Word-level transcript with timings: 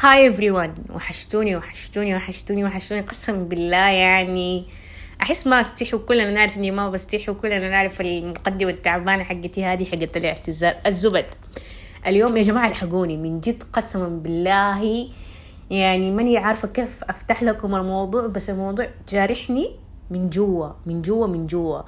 هاي 0.00 0.36
everyone. 0.36 0.94
وحشتوني 0.94 1.56
وحشتوني 1.56 2.16
وحشتوني 2.16 2.64
وحشتوني. 2.64 3.00
قسما 3.00 3.44
بالله 3.44 3.88
يعني 3.88 4.64
أحس 5.22 5.46
ما 5.46 5.60
استحي 5.60 5.96
وكلنا 5.96 6.30
نعرف 6.30 6.56
إني 6.56 6.70
ما 6.70 6.90
بستحي 6.90 7.30
وكلنا 7.30 7.70
نعرف 7.70 8.00
المقدمة 8.00 8.70
التعبانة 8.70 9.24
حقتي 9.24 9.64
هذه 9.64 9.84
حقت 9.84 10.16
الاعتذار 10.16 10.74
الزبد. 10.86 11.24
اليوم 12.06 12.36
يا 12.36 12.42
جماعة 12.42 12.68
الحقوني. 12.68 13.16
من 13.16 13.40
جد 13.40 13.62
قسما 13.72 14.08
بالله 14.08 15.08
يعني 15.70 16.10
ماني 16.10 16.38
عارفة 16.38 16.68
كيف 16.68 17.04
أفتح 17.04 17.42
لكم 17.42 17.74
الموضوع 17.74 18.26
بس 18.26 18.50
الموضوع 18.50 18.86
جارحني 19.08 19.70
من 20.10 20.30
جوا 20.30 20.68
من 20.86 21.02
جوا 21.02 21.26
من 21.26 21.46
جوا. 21.46 21.82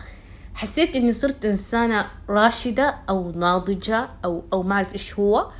حسيت 0.54 0.96
إني 0.96 1.12
صرت 1.12 1.44
إنسانة 1.44 2.06
راشدة 2.28 2.94
أو 3.08 3.30
ناضجة 3.30 4.08
أو 4.24 4.42
أو 4.52 4.62
ما 4.62 4.74
أعرف 4.74 4.92
إيش 4.92 5.18
هو. 5.18 5.50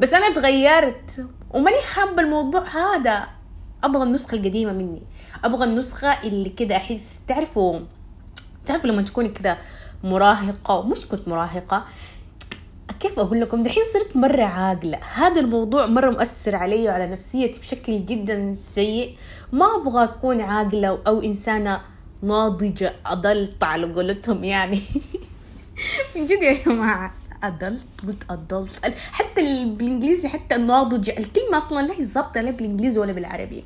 بس 0.00 0.14
أنا 0.14 0.34
تغيرت 0.34 1.26
وماني 1.50 1.80
حابة 1.80 2.22
الموضوع 2.22 2.64
هذا. 2.68 3.26
أبغى 3.84 4.02
النسخة 4.02 4.34
القديمة 4.34 4.72
مني. 4.72 5.02
أبغى 5.44 5.64
النسخة 5.64 6.08
اللي 6.08 6.48
كده 6.48 6.76
أحس 6.76 7.20
تعرفوا 7.28 7.80
تعرفوا 8.66 8.90
لما 8.90 9.02
تكوني 9.02 9.28
كده 9.28 9.58
مراهقة 10.04 10.74
ومش 10.74 11.06
كنت 11.06 11.28
مراهقة 11.28 11.84
كيف 13.00 13.18
أقول 13.18 13.40
لكم؟ 13.40 13.62
دحين 13.62 13.84
صرت 13.92 14.16
مرة 14.16 14.42
عاقلة. 14.42 14.98
هذا 15.14 15.40
الموضوع 15.40 15.86
مرة 15.86 16.10
مؤثر 16.10 16.56
علي 16.56 16.88
وعلى 16.88 17.06
نفسيتي 17.06 17.60
بشكل 17.60 18.04
جدا 18.04 18.54
سيء. 18.54 19.16
ما 19.52 19.76
أبغى 19.76 20.04
أكون 20.04 20.40
عاقلة 20.40 20.98
أو 21.06 21.22
إنسانة 21.22 21.80
ناضجة 22.22 22.94
اضلت 23.06 23.64
على 23.64 23.92
قولتهم 23.92 24.44
يعني. 24.44 24.82
من 26.16 26.26
جد 26.26 26.42
يا 26.42 26.52
جماعة. 26.52 27.14
adult 27.42 27.86
قلت 28.06 28.24
adult. 28.30 28.94
حتى 29.12 29.64
بالإنجليزي 29.64 30.28
حتى 30.28 30.54
الناضج 30.54 31.10
الكلمة 31.10 31.56
أصلا 31.56 31.86
لا 31.86 31.94
هي 31.94 32.04
ظابطة 32.04 32.40
لا 32.40 32.50
بالإنجليزي 32.50 33.00
ولا 33.00 33.12
بالعربي. 33.12 33.64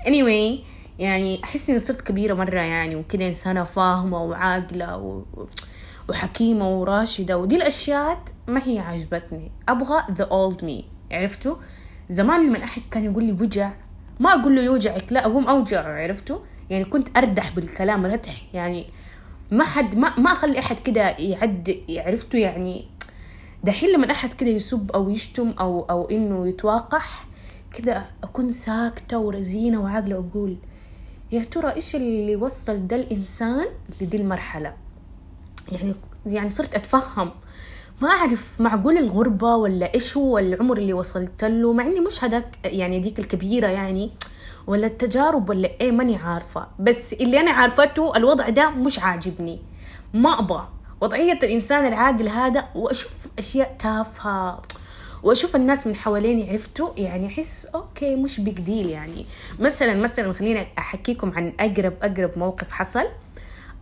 Anyway 0.00 0.64
يعني 0.98 1.44
أحس 1.44 1.70
إني 1.70 1.78
صرت 1.78 2.00
كبيرة 2.00 2.34
مرة 2.34 2.60
يعني 2.60 2.96
وكذا 2.96 3.26
إنسانة 3.26 3.64
فاهمة 3.64 4.22
وعاقلة 4.22 4.96
و... 4.96 5.22
وحكيمة 6.08 6.80
وراشدة 6.80 7.38
ودي 7.38 7.56
الاشياء 7.56 8.22
ما 8.46 8.60
هي 8.64 8.78
عجبتني. 8.78 9.50
أبغى 9.68 10.02
the 10.12 10.24
old 10.24 10.64
me 10.64 10.84
عرفتوا؟ 11.12 11.56
زمان 12.10 12.46
لما 12.46 12.64
أحد 12.64 12.82
كان 12.90 13.04
يقول 13.04 13.24
لي 13.24 13.32
وجع 13.32 13.72
ما 14.20 14.34
أقول 14.34 14.56
له 14.56 14.62
يوجعك 14.62 15.12
لا 15.12 15.26
أقوم 15.26 15.46
أوجع 15.48 16.02
عرفتوا؟ 16.02 16.38
يعني 16.70 16.84
كنت 16.84 17.16
أردح 17.16 17.50
بالكلام 17.50 18.06
ردح 18.06 18.54
يعني 18.54 18.86
ما 19.50 19.64
حد 19.64 19.96
ما 19.98 20.18
ما 20.20 20.32
أخلي 20.32 20.58
أحد 20.58 20.78
كده 20.78 21.08
يعد 21.18 21.80
عرفتوا 21.90 22.40
يعني. 22.40 22.84
دحين 23.64 23.88
لما 23.88 24.10
أحد 24.10 24.32
كده 24.32 24.50
يسب 24.50 24.90
أو 24.90 25.10
يشتم 25.10 25.54
أو 25.60 25.86
أو 25.90 26.10
إنه 26.10 26.48
يتواقح 26.48 27.26
كده 27.74 28.06
أكون 28.22 28.52
ساكتة 28.52 29.18
ورزينة 29.18 29.80
وعاقلة 29.80 30.16
وأقول 30.18 30.56
يا 31.32 31.44
ترى 31.44 31.72
إيش 31.72 31.96
اللي 31.96 32.36
وصل 32.36 32.86
ده 32.86 32.96
الإنسان 32.96 33.66
لدي 34.00 34.16
المرحلة؟ 34.16 34.74
يعني 35.72 35.94
يعني 36.26 36.50
صرت 36.50 36.74
أتفهم. 36.74 37.30
ما 38.02 38.08
أعرف 38.08 38.60
معقول 38.60 38.98
الغربة 38.98 39.56
ولا 39.56 39.94
إيش 39.94 40.16
هو 40.16 40.38
العمر 40.38 40.78
اللي 40.78 40.92
وصلت 40.92 41.44
له 41.44 41.72
مع 41.72 41.86
إني 41.86 42.00
مش 42.00 42.24
هذاك 42.24 42.58
يعني 42.64 43.00
ديك 43.00 43.18
الكبيرة 43.18 43.66
يعني. 43.66 44.10
ولا 44.66 44.86
التجارب 44.86 45.48
ولا 45.50 45.70
إيه 45.80 45.92
ماني 45.92 46.16
عارفة. 46.16 46.66
بس 46.78 47.12
اللي 47.12 47.40
أنا 47.40 47.50
عارفته 47.50 48.16
الوضع 48.16 48.48
ده 48.48 48.70
مش 48.70 48.98
عاجبني. 48.98 49.62
ما 50.14 50.38
أبغى. 50.38 50.68
وضعية 51.00 51.38
الإنسان 51.42 51.86
العاقل 51.86 52.28
هذا 52.28 52.64
وأشوف 52.74 53.12
أشياء 53.38 53.76
تافهة. 53.78 54.62
وأشوف 55.22 55.56
الناس 55.56 55.86
من 55.86 55.96
حواليني 55.96 56.50
عرفتوا 56.50 56.88
يعني 56.96 57.26
أحس 57.26 57.66
okay 57.66 58.16
مش 58.16 58.40
big 58.40 58.60
deal 58.60 58.90
يعني. 58.90 59.26
مثلا 59.60 59.94
مثلا 59.94 60.32
خليني 60.32 60.66
أحكيكم 60.78 61.32
عن 61.36 61.52
أقرب 61.60 61.92
أقرب 62.02 62.38
موقف 62.38 62.72
حصل. 62.72 63.04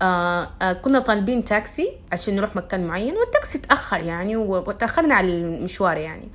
آه 0.03 0.51
آه 0.62 0.73
كنا 0.73 0.99
طالبين 0.99 1.44
تاكسي 1.44 1.93
عشان 2.12 2.37
نروح 2.37 2.56
مكان 2.56 2.87
معين 2.87 3.17
والتاكسي 3.17 3.59
تأخر 3.59 4.03
يعني 4.03 4.37
وتأخرنا 4.37 5.15
على 5.15 5.27
المشوار 5.28 5.97
يعني. 5.97 6.28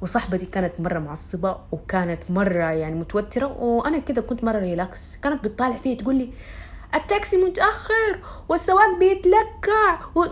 وصاحبتي 0.00 0.46
كانت 0.46 0.80
مرة 0.80 0.98
معصبة 0.98 1.56
وكانت 1.72 2.30
مرة 2.30 2.70
يعني 2.72 2.94
متوترة 2.94 3.62
وأنا 3.62 3.98
كده 3.98 4.22
كنت 4.22 4.44
مرة 4.44 4.58
relax 4.58 5.16
كانت 5.16 5.44
بتطالع 5.44 5.76
فيا 5.76 5.94
تقول 5.94 6.14
لي 6.14 6.30
التاكسي 6.94 7.36
متأخر 7.36 8.18
والسواق 8.48 8.98
بيتلكع. 8.98 9.98
و... 10.14 10.24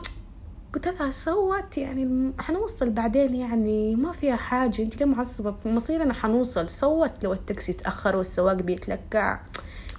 قلت 0.75 0.89
لها 0.89 1.11
so 1.11 1.33
what 1.33 1.79
يعني 1.79 2.33
حنوصل 2.41 2.91
بعدين 2.91 3.35
يعني 3.35 3.95
ما 3.97 4.13
فيها 4.13 4.37
حاجة 4.37 4.83
أنت 4.83 4.97
ليه 4.97 5.07
معصبة؟ 5.07 5.55
مصيرنا 5.65 6.15
حنوصل. 6.15 6.69
so 6.69 6.87
what 6.87 7.25
لو 7.25 7.33
التاكسي 7.33 7.73
تأخر 7.73 8.17
والسواق 8.17 8.55
بيتلكع. 8.55 9.41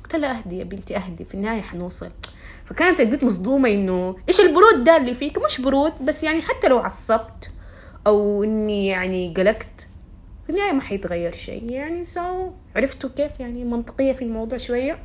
قلت 0.03 0.15
لها 0.15 0.39
أهدي 0.39 0.59
يا 0.59 0.63
بنتي 0.63 0.97
أهدي 0.97 1.25
في 1.25 1.33
النهاية 1.33 1.61
حنوصل. 1.61 2.09
فكانت 2.65 3.01
قد 3.01 3.25
مصدومة 3.25 3.69
إنه 3.69 4.15
إيش 4.29 4.39
البرود 4.39 4.83
ده 4.83 4.97
اللي 4.97 5.13
فيك؟ 5.13 5.45
مش 5.45 5.61
برود 5.61 5.93
بس 6.01 6.23
يعني 6.23 6.41
حتى 6.41 6.67
لو 6.67 6.79
عصبت 6.79 7.49
أو 8.07 8.43
إني 8.43 8.87
يعني 8.87 9.33
قلقت. 9.37 9.87
في 10.45 10.49
النهاية 10.49 10.71
ما 10.71 10.81
حيتغير 10.81 11.31
شيء. 11.31 11.71
يعني 11.71 12.03
so 12.03 12.49
عرفتوا 12.75 13.09
كيف 13.15 13.39
يعني 13.39 13.63
منطقية 13.63 14.13
في 14.13 14.21
الموضوع 14.21 14.57
شوية. 14.57 14.99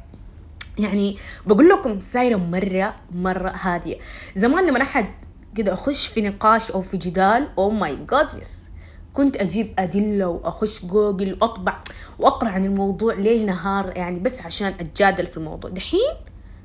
يعني 0.78 1.16
بقول 1.46 1.68
لكم 1.68 2.00
سايرة 2.00 2.36
مرة 2.36 2.94
مرة 3.12 3.48
هادية. 3.48 3.96
زمان 4.34 4.66
لما 4.66 4.82
أحد 4.82 5.06
كده 5.54 5.72
أخش 5.72 6.06
في 6.06 6.20
نقاش 6.20 6.70
أو 6.70 6.80
في 6.80 6.96
جدال 6.96 7.48
أو 7.58 7.70
my 7.70 7.98
goodness 8.10 8.68
كنت 9.14 9.36
أجيب 9.36 9.74
أدلة 9.78 10.28
وأخش 10.28 10.84
جوجل 10.84 11.32
وأطبع 11.32 11.78
وأقرأ 12.18 12.48
عن 12.48 12.64
الموضوع 12.64 13.14
ليل 13.14 13.46
نهار 13.46 13.96
يعني 13.96 14.20
بس 14.20 14.42
عشان 14.42 14.66
أتجادل 14.66 15.26
في 15.26 15.36
الموضوع. 15.36 15.70
دحين 15.70 16.14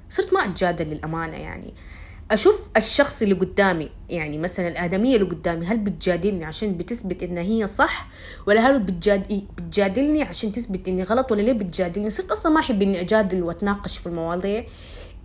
صرت 0.09 0.33
ما 0.33 0.45
أتجادل 0.45 0.85
للأمانة 0.85 1.37
يعني. 1.37 1.73
أشوف 2.31 2.69
الشخص 2.77 3.21
اللي 3.21 3.35
قدامي 3.35 3.89
يعني 4.09 4.37
مثلا 4.37 4.67
الآدمية 4.67 5.15
اللي 5.15 5.27
قدامي 5.29 5.65
هل 5.65 5.77
بتجادلني 5.77 6.45
عشان 6.45 6.77
بتثبت 6.77 7.23
ان 7.23 7.37
هي 7.37 7.67
صح؟ 7.67 8.07
ولا 8.47 8.69
هل 8.69 8.79
بتجاد... 8.79 9.43
بتجادلني 9.57 10.23
عشان 10.23 10.51
تثبت 10.51 10.87
إني 10.87 11.03
غلط؟ 11.03 11.31
ولا 11.31 11.41
ليه 11.41 11.53
بتجادلني؟ 11.53 12.09
صرت 12.09 12.31
أصلا 12.31 12.51
ما 12.51 12.59
أحب 12.59 12.81
إني 12.81 13.01
أجادل 13.01 13.43
وأتناقش 13.43 13.97
في 13.97 14.07
المواضيع. 14.07 14.65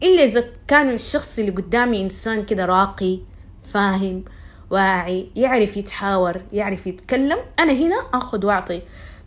إلا 0.03 0.25
إذا 0.25 0.45
كان 0.69 0.91
الشخص 0.91 1.39
اللي 1.39 1.51
قدامي 1.51 2.03
إنسان 2.03 2.45
كده 2.45 2.65
راقي 2.67 3.19
فاهم 3.65 4.25
واعي 4.71 5.31
يعرف 5.37 5.77
يتحاور 5.77 6.41
يعرف 6.53 6.87
يتكلم 6.87 7.39
أنا 7.59 7.73
هنا 7.73 7.97
آخذ 8.15 8.47
وأعطي. 8.47 8.83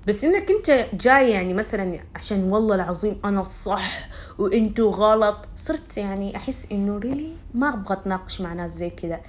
بس 0.08 0.24
إنك 0.24 0.52
أنت 0.52 0.86
جاي 0.94 1.30
يعني 1.30 1.54
مثلا 1.54 2.00
عشان 2.16 2.44
والله 2.44 2.76
العظيم 2.76 3.20
أنا 3.26 3.42
الصح 3.42 4.10
وإنتوا 4.38 4.92
غلط 4.92 5.38
صرت 5.56 5.98
يعني 5.98 6.36
أحس 6.36 6.68
إنه 6.72 6.98
ريلي 6.98 7.32
ما 7.54 7.70
أبغى 7.74 7.94
أتناقش 7.94 8.42
مع 8.42 8.54
ناس 8.54 8.72
زي 8.72 8.90
كذا 8.90 9.20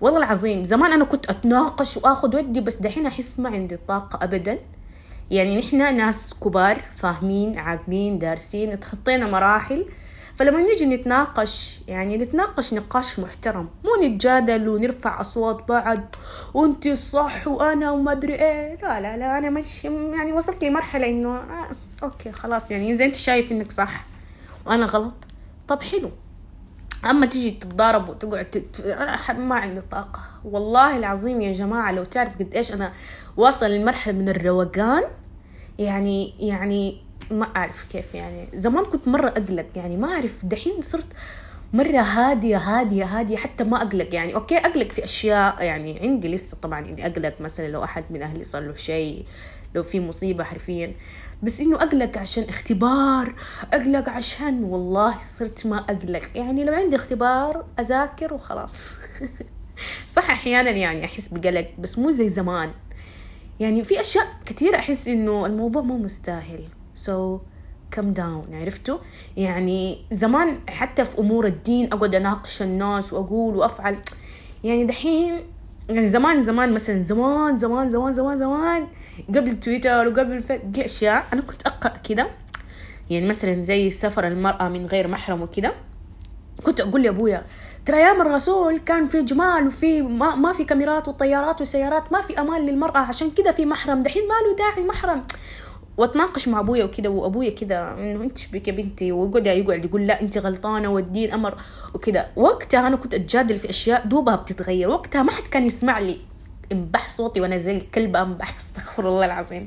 والله 0.00 0.18
العظيم 0.18 0.64
زمان 0.64 0.92
أنا 0.92 1.04
كنت 1.04 1.30
أتناقش 1.30 1.96
وآخذ 1.96 2.36
ودي 2.36 2.60
بس 2.60 2.76
دحين 2.76 3.06
أحس 3.06 3.40
ما 3.40 3.48
عندي 3.48 3.76
طاقة 3.76 4.24
ابدا. 4.24 4.58
يعني 5.30 5.58
نحن 5.58 5.96
ناس 5.96 6.34
كبار 6.34 6.82
فاهمين 6.96 7.58
عاقلين 7.58 8.18
دارسين 8.18 8.70
اتخطينا 8.70 9.30
مراحل. 9.30 9.86
فلما 10.34 10.60
نيجي 10.60 10.86
نتناقش 10.86 11.80
يعني 11.88 12.16
نتناقش 12.16 12.74
نقاش 12.74 13.18
محترم 13.18 13.68
مو 13.84 14.06
نتجادل 14.06 14.68
ونرفع 14.68 15.20
أصوات 15.20 15.68
بعض 15.68 16.00
وانت 16.54 16.86
الصح 16.86 17.48
وأنا 17.48 17.90
وما 17.90 18.12
أدري 18.12 18.34
إيه. 18.34 18.78
لا 18.82 19.00
لا 19.00 19.16
لا 19.16 19.38
أنا 19.38 19.50
مش 19.50 19.84
يعني 19.84 20.32
وصلت 20.32 20.64
لمرحلة 20.64 21.06
إنه 21.06 21.28
آه 21.36 21.68
okay 22.02 22.32
خلاص 22.32 22.70
يعني 22.70 22.90
اذا 22.90 23.04
أنت 23.04 23.16
شايف 23.16 23.52
إنك 23.52 23.72
صح 23.72 24.04
وأنا 24.66 24.86
غلط 24.86 25.14
طب 25.68 25.82
حلو. 25.82 26.10
أما 27.10 27.26
تيجي 27.26 27.50
تتضارب 27.50 28.08
وتقعد 28.08 28.44
تت... 28.44 28.80
أنا 28.80 29.32
ما 29.32 29.54
عندي 29.54 29.80
طاقة. 29.80 30.20
والله 30.44 30.96
العظيم 30.96 31.40
يا 31.40 31.52
جماعة 31.52 31.92
لو 31.92 32.04
تعرف 32.04 32.38
قد 32.38 32.54
إيش 32.54 32.72
أنا 32.72 32.92
واصل 33.36 33.70
لمرحلة 33.70 34.12
من 34.14 34.28
الروقان 34.28 35.02
يعني 35.78 36.34
يعني 36.48 37.01
ما 37.30 37.46
أعرف 37.56 37.84
كيف 37.92 38.14
يعني. 38.14 38.48
زمان 38.54 38.84
كنت 38.84 39.08
مرة 39.08 39.28
أقلق 39.28 39.66
يعني 39.76 39.96
ما 39.96 40.12
أعرف 40.12 40.46
دحين 40.46 40.82
صرت 40.82 41.06
مرة 41.72 42.00
هادية 42.00 42.56
هادية 42.56 43.04
هادية 43.04 43.36
حتى 43.36 43.64
ما 43.64 43.82
أقلق 43.82 44.14
يعني. 44.14 44.34
okay 44.34 44.56
أقلق 44.58 44.92
في 44.92 45.04
أشياء 45.04 45.64
يعني 45.64 46.00
عندي 46.00 46.28
لسه 46.34 46.56
طبعا 46.62 46.80
إني 46.80 47.06
أقلق 47.06 47.40
مثلا 47.40 47.68
لو 47.68 47.84
أحد 47.84 48.04
من 48.10 48.22
أهلي 48.22 48.44
صار 48.44 48.62
له 48.62 48.74
شيء 48.74 49.24
لو 49.74 49.82
في 49.82 50.00
مصيبة 50.00 50.44
حرفيا. 50.44 50.92
بس 51.42 51.60
إنه 51.60 51.76
أقلق 51.76 52.18
عشان 52.18 52.44
اختبار 52.44 53.34
أقلق 53.72 54.08
عشان 54.08 54.64
والله 54.64 55.22
صرت 55.22 55.66
ما 55.66 55.76
أقلق. 55.78 56.22
يعني 56.34 56.64
لو 56.64 56.74
عندي 56.74 56.96
اختبار 56.96 57.64
أذاكر 57.80 58.34
وخلاص. 58.34 58.96
صح 60.16 60.30
أحيانا 60.30 60.70
يعني 60.70 61.04
أحس 61.04 61.28
بقلق 61.28 61.68
بس 61.78 61.98
مو 61.98 62.10
زي 62.10 62.28
زمان. 62.28 62.70
يعني 63.60 63.84
في 63.84 64.00
أشياء 64.00 64.26
كثير 64.46 64.74
أحس 64.74 65.08
إنه 65.08 65.46
الموضوع 65.46 65.82
مو 65.82 65.98
مستاهل. 65.98 66.64
so 66.94 67.38
calm 67.90 68.12
down 68.12 68.44
عرفتوا؟ 68.52 68.98
يعني 69.36 69.98
زمان 70.10 70.58
حتى 70.68 71.04
في 71.04 71.18
أمور 71.18 71.46
الدين 71.46 71.92
أقعد 71.92 72.14
أناقش 72.14 72.62
الناس 72.62 73.12
وأقول 73.12 73.56
وأفعل. 73.56 73.98
يعني 74.64 74.84
دحين 74.84 75.42
يعني 75.88 76.08
زمان 76.08 76.42
زمان 76.42 76.74
مثلا 76.74 77.02
زمان 77.02 77.58
زمان 77.58 77.88
زمان 77.88 78.12
زمان 78.12 78.36
زمان 78.36 78.86
قبل 79.28 79.60
تويتر 79.60 80.08
وقبل 80.08 80.44
دي 80.64 80.84
أشياء 80.84 81.26
أنا 81.32 81.42
كنت 81.42 81.66
أقرأ 81.66 81.96
كده. 81.96 82.26
يعني 83.10 83.28
مثلا 83.28 83.62
زي 83.62 83.90
سفر 83.90 84.26
المرأة 84.26 84.68
من 84.68 84.86
غير 84.86 85.08
محرم 85.08 85.42
وكده. 85.42 85.72
كنت 86.62 86.80
أقول 86.80 87.02
لابويا 87.02 87.42
ترى 87.86 87.96
أيام 87.96 88.20
الرسول 88.20 88.78
كان 88.78 89.06
في 89.06 89.22
جمال 89.22 89.66
وفي 89.66 90.02
ما, 90.02 90.34
ما 90.34 90.52
في 90.52 90.64
كاميرات 90.64 91.08
وطيارات 91.08 91.60
وسيارات 91.60 92.12
ما 92.12 92.20
في 92.20 92.40
أمان 92.40 92.66
للمرأة 92.66 92.98
عشان 92.98 93.30
كذا 93.30 93.50
في 93.50 93.66
محرم. 93.66 94.02
دحين 94.02 94.22
ما 94.22 94.34
له 94.48 94.56
داعي 94.56 94.86
محرم. 94.88 95.22
واتناقش 95.96 96.48
مع 96.48 96.60
أبويا 96.60 96.84
وكذا 96.84 97.08
وأبويا 97.08 97.50
كذا 97.50 97.92
إنه 97.98 98.24
أنت 98.24 98.52
بك 98.52 98.68
يا 98.68 98.72
بنتي؟ 98.72 99.12
ويقعد 99.12 99.46
يقعد 99.46 99.84
يقول 99.84 100.06
لا 100.06 100.20
أنت 100.20 100.38
غلطانة 100.38 100.88
والدين 100.88 101.32
أمر 101.32 101.58
وكذا 101.94 102.30
وقتها 102.36 102.86
أنا 102.86 102.96
كنت 102.96 103.14
أتجادل 103.14 103.58
في 103.58 103.70
أشياء 103.70 104.06
دوبها 104.06 104.36
بتتغير. 104.36 104.88
وقتها 104.88 105.22
ما 105.22 105.32
حد 105.32 105.42
كان 105.42 105.66
يسمع 105.66 105.98
لي. 105.98 106.18
انبح 106.72 107.08
صوتي 107.08 107.40
وأنا 107.40 107.58
زي 107.58 107.76
الكلبه 107.76 108.22
انبح 108.22 108.56
استغفر 108.60 109.08
الله 109.08 109.26
العظيم. 109.26 109.66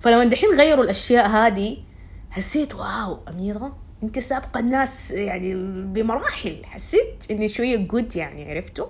فلما 0.00 0.24
دحين 0.24 0.50
غيروا 0.50 0.84
الأشياء 0.84 1.28
هذه 1.28 1.76
حسيت 2.30 2.74
wow 2.74 3.18
أميرة 3.28 3.74
أنت 4.02 4.18
سابقة 4.18 4.60
الناس 4.60 5.10
يعني 5.10 5.54
بمراحل. 5.84 6.56
حسيت 6.64 7.26
إني 7.30 7.48
شوية 7.48 7.76
good 7.76 8.16
يعني 8.16 8.50
عرفتوا؟ 8.50 8.86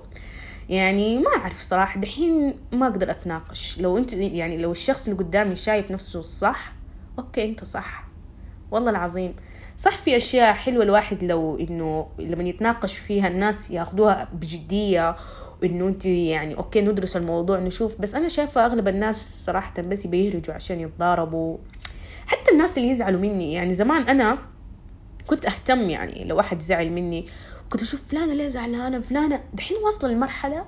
يعني 0.68 1.18
ما 1.18 1.30
أعرف 1.36 1.60
صراحة 1.60 2.00
دحين 2.00 2.54
ما 2.72 2.86
أقدر 2.86 3.10
أتناقش. 3.10 3.78
لو 3.78 3.98
أنت 3.98 4.12
يعني 4.12 4.56
لو 4.56 4.70
الشخص 4.70 5.08
اللي 5.08 5.18
قدامي 5.18 5.56
شايف 5.56 5.90
نفسه 5.90 6.20
صح 6.20 6.74
okay 7.18 7.44
أنت 7.44 7.64
صح. 7.64 8.08
والله 8.70 8.90
العظيم. 8.90 9.34
صح 9.76 9.96
في 9.96 10.16
أشياء 10.16 10.52
حلوة 10.54 10.82
الواحد 10.84 11.24
لو 11.24 11.56
إنه 11.58 12.06
لما 12.18 12.44
يتناقش 12.44 12.98
فيها 12.98 13.28
الناس 13.28 13.70
ياخذوها 13.70 14.28
بجدية 14.32 15.16
وانه 15.62 15.88
أنت 15.88 16.06
يعني 16.06 16.56
أوكي 16.56 16.80
ندرس 16.80 17.16
الموضوع 17.16 17.58
نشوف. 17.58 18.00
بس 18.00 18.14
أنا 18.14 18.28
شايفة 18.28 18.66
أغلب 18.66 18.88
الناس 18.88 19.44
صراحة 19.44 19.82
بس 19.82 20.06
بيهرجوا 20.06 20.54
عشان 20.54 20.80
يتضاربوا. 20.80 21.58
حتى 22.26 22.50
الناس 22.52 22.78
اللي 22.78 22.88
يزعلوا 22.90 23.20
مني 23.20 23.52
يعني 23.52 23.74
زمان 23.74 24.02
أنا 24.02 24.38
كنت 25.26 25.46
أهتم 25.46 25.90
يعني 25.90 26.24
لو 26.24 26.36
واحد 26.36 26.60
زعل 26.60 26.90
مني 26.90 27.26
كنت 27.70 27.82
أشوف 27.82 28.02
فلانة 28.08 28.34
ليه 28.34 28.48
زعلانة 28.48 29.00
فلانة 29.00 29.40
دحين 29.54 29.76
واصلة 29.76 30.10
لمرحلة 30.10 30.64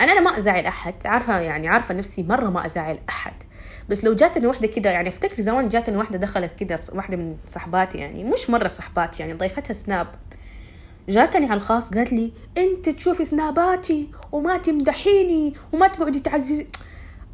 أنا 0.00 0.12
أنا 0.12 0.20
ما 0.20 0.38
أزعل 0.38 0.66
أحد 0.66 0.94
عارفة 1.04 1.40
يعني 1.40 1.68
عارفة 1.68 1.94
نفسي 1.94 2.22
مرة 2.22 2.50
ما 2.50 2.66
أزعل 2.66 2.98
أحد. 3.08 3.32
بس 3.88 4.04
لو 4.04 4.14
جاتني 4.14 4.46
واحدة 4.46 4.66
كده 4.66 4.90
يعني 4.90 5.08
أفتكر 5.08 5.42
زمان 5.42 5.68
جاتني 5.68 5.96
واحدة 5.96 6.18
دخلت 6.18 6.52
كده 6.52 6.78
واحدة 6.92 7.16
من 7.16 7.36
صحباتي 7.46 7.98
يعني 7.98 8.24
مش 8.24 8.50
مرة 8.50 8.68
صحباتي 8.68 9.22
يعني 9.22 9.34
ضيفتها 9.34 9.74
سناب. 9.74 10.06
جاتني 11.08 11.46
على 11.46 11.54
الخاص 11.54 11.90
قالت 11.90 12.12
لي 12.12 12.32
أنت 12.58 12.88
تشوفي 12.88 13.24
سناباتي 13.24 14.10
وما 14.32 14.56
تمدحيني 14.56 15.54
وما 15.72 15.88
تقعدي 15.88 16.20
تعززي. 16.20 16.66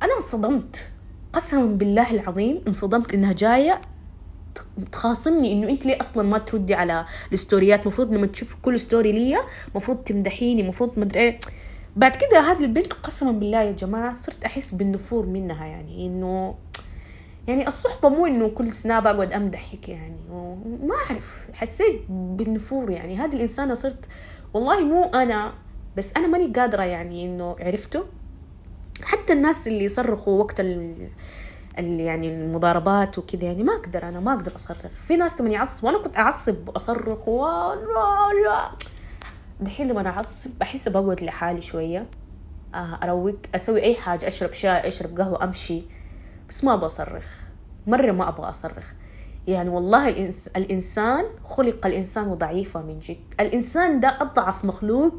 أنا 0.02 0.10
انصدمت 0.18 0.90
قسما 1.32 1.64
بالله 1.64 2.10
العظيم 2.10 2.62
انصدمت 2.68 3.14
إنها 3.14 3.32
جاية 3.32 3.80
تخاصمني 4.92 5.52
إنه 5.52 5.68
أنت 5.68 5.86
ليه 5.86 6.00
أصلا 6.00 6.28
ما 6.28 6.38
تردي 6.38 6.74
على 6.74 7.06
الستوريات؟ 7.32 7.86
مفروض 7.86 8.12
لما 8.12 8.26
تشوف 8.26 8.56
كل 8.62 8.80
ستوري 8.80 9.12
ليا 9.12 9.40
مفروض 9.74 9.96
تمدحيني 9.96 10.62
مفروض 10.62 10.98
مدري 10.98 11.20
إيه. 11.20 11.38
بعد 11.96 12.16
كده 12.16 12.40
هذه 12.40 12.60
البنت 12.60 12.92
قسما 12.92 13.32
بالله 13.32 13.62
يا 13.62 13.72
جماعة 13.72 14.12
صرت 14.12 14.44
أحس 14.44 14.74
بالنفور 14.74 15.26
منها 15.26 15.66
يعني 15.66 16.06
إنه 16.06 16.54
يعني 17.48 17.66
الصحبة 17.66 18.08
مو 18.08 18.26
إنه 18.26 18.48
كل 18.48 18.72
سناب 18.72 19.06
اقعد 19.06 19.32
أمدحك 19.32 19.88
يعني 19.88 20.16
ما 20.82 20.94
أعرف 21.08 21.48
حسيت 21.52 22.02
بالنفور 22.08 22.90
يعني. 22.90 23.16
هذه 23.16 23.34
الإنسانة 23.34 23.74
صرت 23.74 24.06
والله 24.54 24.80
مو 24.84 25.04
أنا 25.04 25.52
بس 25.96 26.12
أنا 26.16 26.26
ماني 26.26 26.52
قادرة 26.52 26.82
يعني 26.82 27.26
إنه 27.26 27.56
عرفته. 27.60 28.04
حتى 29.02 29.32
الناس 29.32 29.68
اللي 29.68 29.84
يصرخوا 29.84 30.38
وقت 30.38 30.60
يعني 31.78 32.28
المضاربات 32.44 33.18
وكذا 33.18 33.44
يعني 33.44 33.62
ما 33.62 33.72
أقدر 33.74 34.08
أنا 34.08 34.20
ما 34.20 34.32
أقدر 34.32 34.56
أصرخ. 34.56 34.86
في 35.02 35.16
ناس 35.16 35.40
لما 35.40 35.50
يعصب 35.50 35.84
وأنا 35.84 35.98
كنت 35.98 36.16
أعصب 36.18 36.68
وأصرخ 36.68 37.28
لا. 37.28 38.70
دحين 39.60 39.88
لما 39.88 40.08
أعصب 40.08 40.50
بحس 40.60 40.88
بقعد 40.88 41.22
لحالي 41.22 41.60
شوية 41.60 42.06
آه، 42.74 42.98
أروق 43.02 43.36
أسوي 43.54 43.82
أي 43.82 43.94
حاجة 43.94 44.26
أشرب 44.28 44.52
شاي 44.52 44.88
أشرب 44.88 45.18
قهوة 45.20 45.44
أمشي. 45.44 45.82
بس 46.48 46.64
ما 46.64 46.76
بصرخ 46.76 47.24
مرة 47.86 48.12
ما 48.12 48.28
أبغى 48.28 48.48
أصرخ. 48.48 48.92
يعني 49.46 49.68
والله 49.68 50.08
الإنس... 50.08 50.48
الإنسان 50.48 51.24
خلق 51.44 51.86
الإنسان 51.86 52.34
ضعيفا 52.34 52.80
من 52.80 52.98
جد. 53.00 53.16
الإنسان 53.40 54.00
ده 54.00 54.18
أضعف 54.20 54.64
مخلوق 54.64 55.14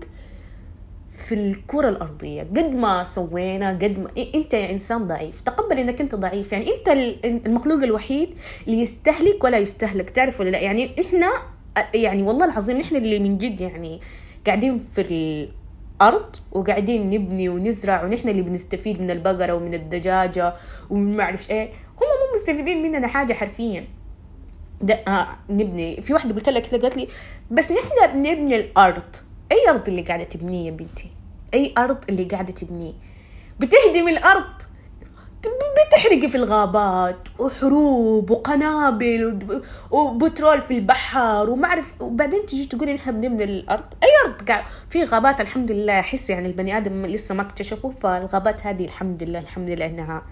في 1.23 1.35
الكرة 1.35 1.89
الأرضية 1.89 2.41
قد 2.41 2.75
ما 2.75 3.03
سوينا 3.03 3.69
قد 3.69 3.99
ما 3.99 4.09
أنت 4.35 4.53
يا 4.53 4.71
إنسان 4.71 5.07
ضعيف 5.07 5.41
تقبل 5.41 5.79
إنك 5.79 6.01
أنت 6.01 6.15
ضعيف 6.15 6.51
يعني 6.51 6.65
أنت 6.75 6.87
المخلوق 7.45 7.83
الوحيد 7.83 8.29
اللي 8.67 8.81
يستهلك 8.81 9.43
ولا 9.43 9.57
يستهلك 9.57 10.09
تعرف 10.09 10.39
ولا 10.39 10.49
لا؟ 10.49 10.59
يعني 10.59 11.01
إحنا 11.01 11.31
يعني 11.93 12.23
والله 12.23 12.45
العظيم 12.45 12.77
نحن 12.77 12.95
اللي 12.95 13.19
من 13.19 13.37
جد 13.37 13.61
يعني 13.61 13.99
قاعدين 14.45 14.79
في 14.79 15.01
الأرض 16.01 16.35
وقاعدين 16.51 17.09
نبني 17.09 17.49
ونزرع 17.49 18.03
ونحن 18.03 18.29
اللي 18.29 18.41
بنستفيد 18.41 19.01
من 19.01 19.11
البقرة 19.11 19.53
ومن 19.53 19.73
الدجاجة 19.73 20.53
ومن 20.89 21.17
ما 21.17 21.23
أعرف 21.23 21.51
إيه 21.51 21.65
هم 21.69 22.07
مو 22.07 22.35
مستفيدين 22.35 22.81
مننا 22.81 23.07
حاجة 23.07 23.33
حرفيا. 23.33 23.87
ده 24.81 24.93
آه 24.93 25.27
نبني. 25.49 26.01
في 26.01 26.13
واحدة 26.13 26.35
قلت 26.35 26.49
كذا 26.49 26.81
قالت 26.81 26.97
لي 26.97 27.07
بس 27.51 27.71
نحن 27.71 28.13
بنبني 28.13 28.55
الأرض 28.55 29.15
أي 29.51 29.69
أرض 29.69 29.87
اللي 29.87 30.01
قاعدة 30.01 30.23
تبنيه 30.23 30.65
يا 30.65 30.71
بنتي؟ 30.71 31.09
أي 31.53 31.73
أرض 31.77 31.97
اللي 32.09 32.23
قاعدة 32.23 32.53
تبنيه؟ 32.53 32.93
بتهدم 33.59 34.07
الأرض. 34.07 34.61
بتحرقي 35.87 36.27
في 36.27 36.35
الغابات 36.35 37.17
وحروب 37.39 38.31
وقنابل 38.31 39.61
وبترول 39.91 40.61
في 40.61 40.73
البحر 40.73 41.49
وما 41.49 41.67
أعرف. 41.67 42.01
وبعدين 42.01 42.45
تجي 42.45 42.65
تقولي 42.65 42.93
نحن 42.93 43.11
بنبني 43.11 43.43
الأرض. 43.43 43.83
أي 44.03 44.09
أرض 44.25 44.49
قاعد 44.49 44.63
في 44.89 45.03
غابات 45.03 45.41
الحمد 45.41 45.71
لله. 45.71 45.99
أحس 45.99 46.29
يعني 46.29 46.47
البني 46.47 46.77
آدم 46.77 47.05
لسه 47.05 47.35
ما 47.35 47.41
اكتشفوا 47.41 47.91
فالغابات 47.91 48.65
هذه 48.65 48.85
الحمد 48.85 49.23
لله 49.23 49.39
الحمد 49.39 49.69
لله 49.69 49.85
إنها 49.85 50.23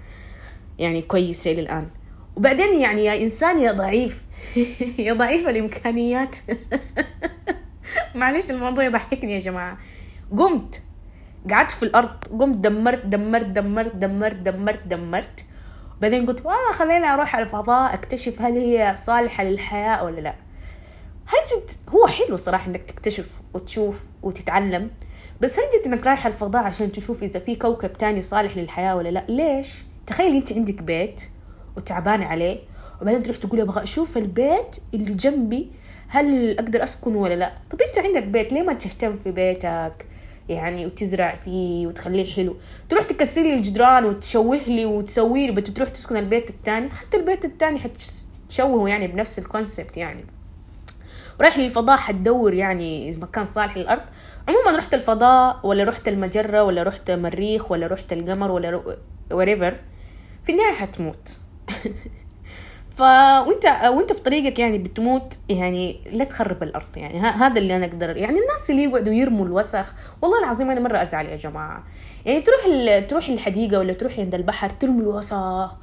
يعني 0.80 1.02
كويسة 1.02 1.52
للان 1.52 1.88
وبعدين 2.36 2.80
يعني 2.80 3.06
يا 3.06 3.22
إنسان 3.22 3.60
يا 3.60 3.72
ضعيف. 3.72 4.24
يا 5.00 5.14
ضعيف 5.14 5.48
الإمكانيات. 5.48 6.36
معلش 8.16 8.50
الموضوع 8.52 8.84
يضحكني 8.84 9.34
يا 9.34 9.40
جماعة. 9.40 9.78
قمت 10.38 10.82
قعدت 11.52 11.72
في 11.72 11.84
الأرض 11.84 12.10
قمت 12.40 12.58
دمرت 12.58 13.06
دمرت 13.06 13.46
دمرت 13.46 13.96
دمرت 13.96 14.36
دمرت 14.36 14.88
دمرت. 14.88 15.46
بعدين 16.02 16.26
قلت 16.26 16.46
والله 16.46 16.72
خليني 16.72 17.06
أروح 17.06 17.36
على 17.36 17.46
الفضاء 17.46 17.94
أكتشف 17.94 18.42
هل 18.42 18.58
هي 18.58 18.96
صالحة 18.96 19.44
للحياة 19.44 20.04
ولا 20.04 20.22
لا. 20.22 20.36
هل 21.26 21.40
جد 21.58 21.72
هو 21.90 22.08
حلو 22.08 22.36
صراحة 22.36 22.68
إنك 22.68 22.82
تكتشف 22.82 23.42
وتشوف 23.54 24.06
وتتعلم 24.24 24.90
بس 25.42 25.60
هل 25.60 25.66
جد 25.76 25.88
إنك 25.88 26.08
رايح 26.08 26.26
الفضاء 26.26 26.64
عشان 26.64 26.92
تشوف 26.92 27.24
إذا 27.24 27.40
في 27.40 27.56
كوكب 27.56 27.94
تاني 27.94 28.22
صالح 28.22 28.58
للحياة 28.58 28.96
ولا 28.96 29.10
لا؟ 29.10 29.26
ليش؟ 29.30 29.76
تخيل 30.08 30.36
أنت 30.36 30.54
عندك 30.54 30.84
بيت 30.84 31.22
وتعبان 31.78 32.24
عليه 32.24 32.60
وبعدين 33.02 33.24
تروح 33.24 33.38
تقول 33.38 33.62
أبغى 33.62 33.84
أشوف 33.84 34.18
البيت 34.18 34.76
اللي 34.94 35.14
جنبي 35.14 35.72
هل 36.12 36.60
أقدر 36.60 36.84
أسكن 36.84 37.16
ولا 37.16 37.34
لا؟ 37.34 37.54
طب 37.72 37.82
أنت 37.82 37.98
عندك 37.98 38.24
بيت 38.24 38.54
ليه 38.54 38.62
ما 38.62 38.74
تهتم 38.74 39.16
في 39.16 39.32
بيتك؟ 39.32 40.06
يعني 40.50 40.86
وتزرع 40.86 41.36
فيه 41.36 41.88
وتخليه 41.88 42.34
حلو. 42.34 42.56
تروح 42.90 43.04
تكسر 43.04 43.42
لي 43.42 43.54
الجدران 43.54 44.06
وتشوه 44.06 44.56
لي 44.58 44.86
وتسوي 44.86 45.48
لي 45.48 45.52
بتروح 45.54 45.90
تسكن 45.90 46.18
البيت 46.18 46.50
الثاني 46.50 46.90
حتى 46.90 47.18
البيت 47.18 47.46
الثاني 47.46 47.80
حتشوهه 47.80 48.90
يعني 48.90 49.08
بنفس 49.08 49.40
الكونسبت 49.40 49.98
يعني. 49.98 50.26
ورايح 51.40 51.58
للفضاء 51.58 51.98
حتدور 51.98 52.54
يعني 52.54 53.10
اذا 53.10 53.20
مكان 53.20 53.46
صالح 53.46 53.78
للأرض. 53.78 54.04
عموما 54.48 54.78
رحت 54.78 54.94
الفضاء 54.94 55.60
ولا 55.64 55.84
رحت 55.84 56.08
المجرة 56.08 56.64
ولا 56.64 56.84
رحت 56.84 57.12
مريخ 57.12 57.72
ولا 57.72 57.88
رحت 57.88 58.14
القمر 58.14 58.52
ولا 58.52 58.82
وريفر 59.32 59.76
في 60.44 60.52
النهاية 60.52 60.74
حتموت. 60.74 61.40
ف 63.02 63.04
وانت 63.88 64.14
في 64.14 64.22
طريقك 64.22 64.60
يعني 64.60 64.78
بتموت 64.78 65.40
يعني 65.50 65.98
لا 66.12 66.24
تخرب 66.24 66.64
الأرض. 66.64 66.98
يعني 66.98 67.20
هذا 67.20 67.60
اللي 67.60 67.76
أنا 67.76 67.86
أقدر 67.86 68.18
يعني 68.18 68.40
الناس 68.40 68.70
اللي 68.70 68.84
يقعدوا 68.84 69.14
يرموا 69.14 69.46
الوسخ 69.46 69.94
والله 70.22 70.40
العظيم 70.40 70.70
أنا 70.70 70.80
مرة 70.80 71.02
أزعل 71.02 71.26
يا 71.26 71.36
جماعة. 71.36 71.84
يعني 72.26 72.42
تروح 72.42 72.60
تروح 73.10 73.28
الحديقة 73.30 73.80
ولا 73.80 73.94
تروح 73.94 74.20
عند 74.20 74.36
البحر 74.36 74.70
ترمي 74.70 75.02
الوسخ 75.02 75.76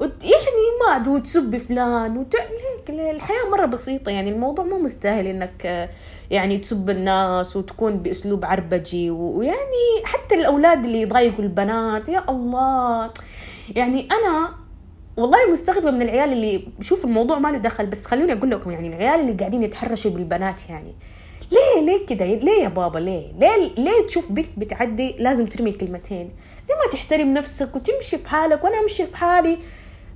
يعني 0.00 0.64
ما 0.86 1.08
وتسب 1.08 1.56
فلان 1.56 2.16
وت... 2.16 2.34
الحياة 2.88 3.50
مرة 3.52 3.66
بسيطة. 3.66 4.10
يعني 4.10 4.30
الموضوع 4.30 4.64
مو 4.64 4.78
مستاهل 4.78 5.26
إنك 5.26 5.88
يعني 6.30 6.58
تسب 6.58 6.90
الناس 6.90 7.56
وتكون 7.56 7.96
بأسلوب 7.96 8.44
عربجي 8.44 9.10
ويعني 9.10 10.04
حتى 10.04 10.34
الأولاد 10.34 10.84
اللي 10.84 11.00
يضايقوا 11.00 11.44
البنات 11.44 12.08
يا 12.08 12.24
الله. 12.30 13.10
يعني 13.76 14.08
أنا 14.12 14.63
والله 15.16 15.50
مستغربة 15.50 15.90
من 15.90 16.02
العيال 16.02 16.32
اللي 16.32 16.68
شوف 16.80 17.04
الموضوع 17.04 17.38
ما 17.38 17.48
له 17.48 17.58
دخل 17.58 17.86
بس 17.86 18.06
خلوني 18.06 18.32
أقول 18.32 18.50
لكم 18.50 18.70
يعني 18.70 18.88
العيال 18.88 19.20
اللي 19.20 19.32
قاعدين 19.32 19.62
يتحرشوا 19.62 20.10
بالبنات 20.10 20.70
يعني. 20.70 20.94
ليه 21.52 21.80
ليه 21.80 22.06
كده؟ 22.06 22.24
ليه 22.24 22.62
يا 22.62 22.68
بابا؟ 22.68 22.98
ليه؟ 22.98 23.32
ليه 23.38 23.74
ليه 23.78 24.06
تشوف 24.06 24.32
بنت 24.32 24.48
بتعدي 24.56 25.16
لازم 25.18 25.46
ترمي 25.46 25.72
كلمتين؟ 25.72 26.30
ليه 26.68 26.74
ما 26.74 26.90
تحترم 26.92 27.34
نفسك 27.34 27.76
وتمشي 27.76 28.18
في 28.18 28.28
حالك 28.28 28.64
وأنا 28.64 28.80
أمشي 28.80 29.06
في 29.06 29.16
حالي؟ 29.16 29.58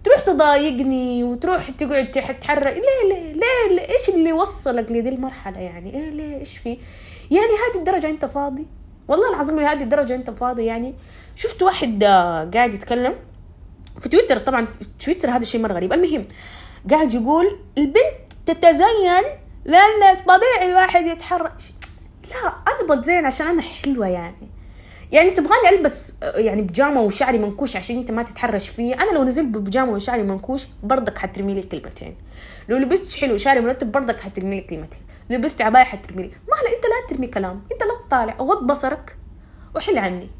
تروح 0.05 0.21
تضايقني 0.21 1.25
وتروح 1.25 1.71
تقعد 1.71 2.11
تتحرك 2.11 2.67
ليه 2.67 3.15
ليه 3.15 3.33
ليه, 3.33 3.77
ليه؟ 3.77 3.83
إيش 3.83 4.09
اللي 4.09 4.33
وصلك 4.33 4.93
لدي 4.93 5.09
المرحلة 5.09 5.59
يعني؟ 5.59 5.95
إيه 5.95 6.11
ليه؟ 6.11 6.39
إيش 6.39 6.59
في؟ 6.59 6.79
يعني 7.31 7.47
هذه 7.47 7.79
الدرجة 7.79 8.09
أنت 8.09 8.25
فاضي؟ 8.25 8.67
والله 9.09 9.29
العظيم 9.31 9.61
لهذه 9.61 9.83
الدرجة 9.83 10.15
أنت 10.15 10.31
فاضي 10.31 10.65
يعني؟ 10.65 10.95
شفت 11.37 11.63
واحد 11.63 12.05
آه، 12.05 12.51
قاعد 12.55 12.75
يتكلم؟ 12.75 13.15
في 14.01 14.09
تويتر 14.09 14.39
طبعا 14.39 14.65
في 14.65 14.87
تويتر 15.05 15.31
هذا 15.31 15.43
الشيء 15.43 15.61
مرة 15.61 15.73
غريب. 15.73 15.93
المهم 15.93 16.25
قاعد 16.91 17.15
يقول 17.15 17.59
البنت 17.79 18.33
تتزين 18.47 19.23
لأن 19.65 20.17
طبيعي 20.29 20.71
الواحد 20.71 21.07
يتحرك. 21.07 21.53
لا 22.31 22.53
أنا 22.69 22.95
بتزين 22.95 23.27
عشان 23.27 23.47
أنا 23.47 23.63
حلوة 23.63 24.07
يعني. 24.07 24.49
يعني 25.13 25.31
تبغاني 25.31 25.69
ألبس 25.69 26.15
يعني 26.23 26.63
بيجامه 26.63 27.01
وشعري 27.01 27.39
منكوش 27.39 27.77
عشان 27.77 27.97
أنت 27.97 28.11
ما 28.11 28.23
تتحرش 28.23 28.69
فيه. 28.69 28.95
أنا 28.95 29.11
لو 29.11 29.25
نزلت 29.25 29.47
ببيجامه 29.47 29.93
وشعري 29.93 30.23
منكوش 30.23 30.67
برضك 30.83 31.19
حترمي 31.19 31.55
لي 31.55 31.63
كلمتين 31.63 32.17
لو 32.69 32.77
لبست 32.77 33.21
حلو 33.21 33.35
وشعري 33.35 33.61
مرتب 33.61 33.93
برضك 33.93 34.21
حترمي 34.21 34.57
لي 34.57 34.63
كلمتين 34.63 35.01
لبست 35.31 35.63
عباية 35.63 35.85
حترمي 35.85 36.23
لي. 36.23 36.29
ما 36.29 36.69
لا 36.69 36.77
أنت 36.77 36.85
لا 36.85 37.09
ترمي 37.09 37.27
كلام. 37.27 37.63
أنت 37.73 37.83
لا 37.83 38.07
تطالع. 38.09 38.37
غض 38.41 38.67
بصرك 38.67 39.17
وحل 39.77 39.99
عني. 39.99 40.31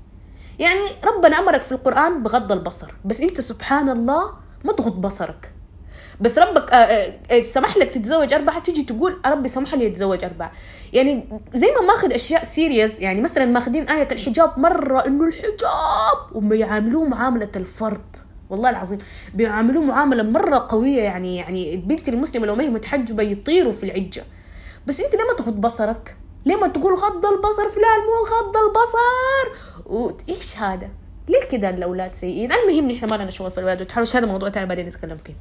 يعني 0.59 0.81
ربنا 1.05 1.39
أمرك 1.39 1.61
في 1.61 1.73
القرآن 1.73 2.23
بغض 2.23 2.53
البصر 2.53 2.95
بس 3.05 3.21
أنت 3.21 3.41
سبحان 3.41 3.89
الله 3.89 4.31
ما 4.65 4.73
تغض 4.73 5.01
بصرك. 5.01 5.53
بس 6.21 6.39
ربك 6.39 6.73
آه، 6.73 6.77
آه، 6.77 7.19
آه، 7.31 7.43
سمح 7.43 7.77
لك 7.77 7.89
تتزوج 7.89 8.33
أربعة 8.33 8.59
تيجي 8.63 8.83
تقول 8.83 9.21
ربي 9.27 9.49
سمح 9.49 9.75
لي 9.75 9.87
أتزوج 9.87 10.25
أربعة. 10.25 10.53
يعني 10.93 11.29
زي 11.53 11.67
ما 11.67 11.81
ماخذ 11.87 12.13
أشياء 12.13 12.45
سيريس 12.45 13.01
يعني 13.01 13.21
مثلا 13.21 13.45
ماخذين 13.45 13.89
آية 13.89 14.09
الحجاب 14.13 14.59
مرة 14.59 15.07
إنه 15.07 15.25
الحجاب 15.25 16.19
وبيعاملوه 16.37 17.05
معاملة 17.05 17.51
الفرد. 17.57 18.17
والله 18.51 18.71
العظيم 18.71 18.99
بيعاملوه 19.35 19.85
معاملة 19.85 20.23
مرة 20.23 20.67
قوية 20.69 21.03
يعني 21.03 21.37
يعني 21.37 21.75
البنت 21.75 22.09
المسلمة 22.09 22.47
لو 22.47 22.55
ما 22.55 22.63
هي 22.63 22.69
متحجبة 22.69 23.23
يطيروا 23.23 23.73
في 23.73 23.85
العجة. 23.85 24.25
بس 24.87 25.01
أنت 25.01 25.15
ليه 25.15 25.25
ما 25.25 25.35
تغض 25.37 25.61
بصرك؟ 25.61 26.17
ليه 26.49 26.57
ما 26.57 26.69
تقول 26.69 26.95
غض 26.95 27.27
البصر 27.27 27.69
فلان 27.69 28.01
مو 28.01 28.37
غض 28.37 28.57
البصر؟ 28.57 29.47
وايش 29.87 30.57
هذا؟ 30.57 30.89
ليه 31.29 31.45
كذا 31.45 31.71
الأولاد 31.71 32.15
سيئين؟ 32.15 32.53
المهم 32.53 32.91
نحن 32.91 33.09
ما 33.11 33.17
لنا 33.17 33.31
شغل 33.31 33.51
في 33.51 33.59
الولاد 33.59 33.79
والتحرش 33.79 34.17
هذا 34.17 34.27
موضوع 34.27 34.51
ثاني 34.51 34.67
بعدين 34.67 34.87
نتكلم 34.87 35.19
فيه. 35.25 35.35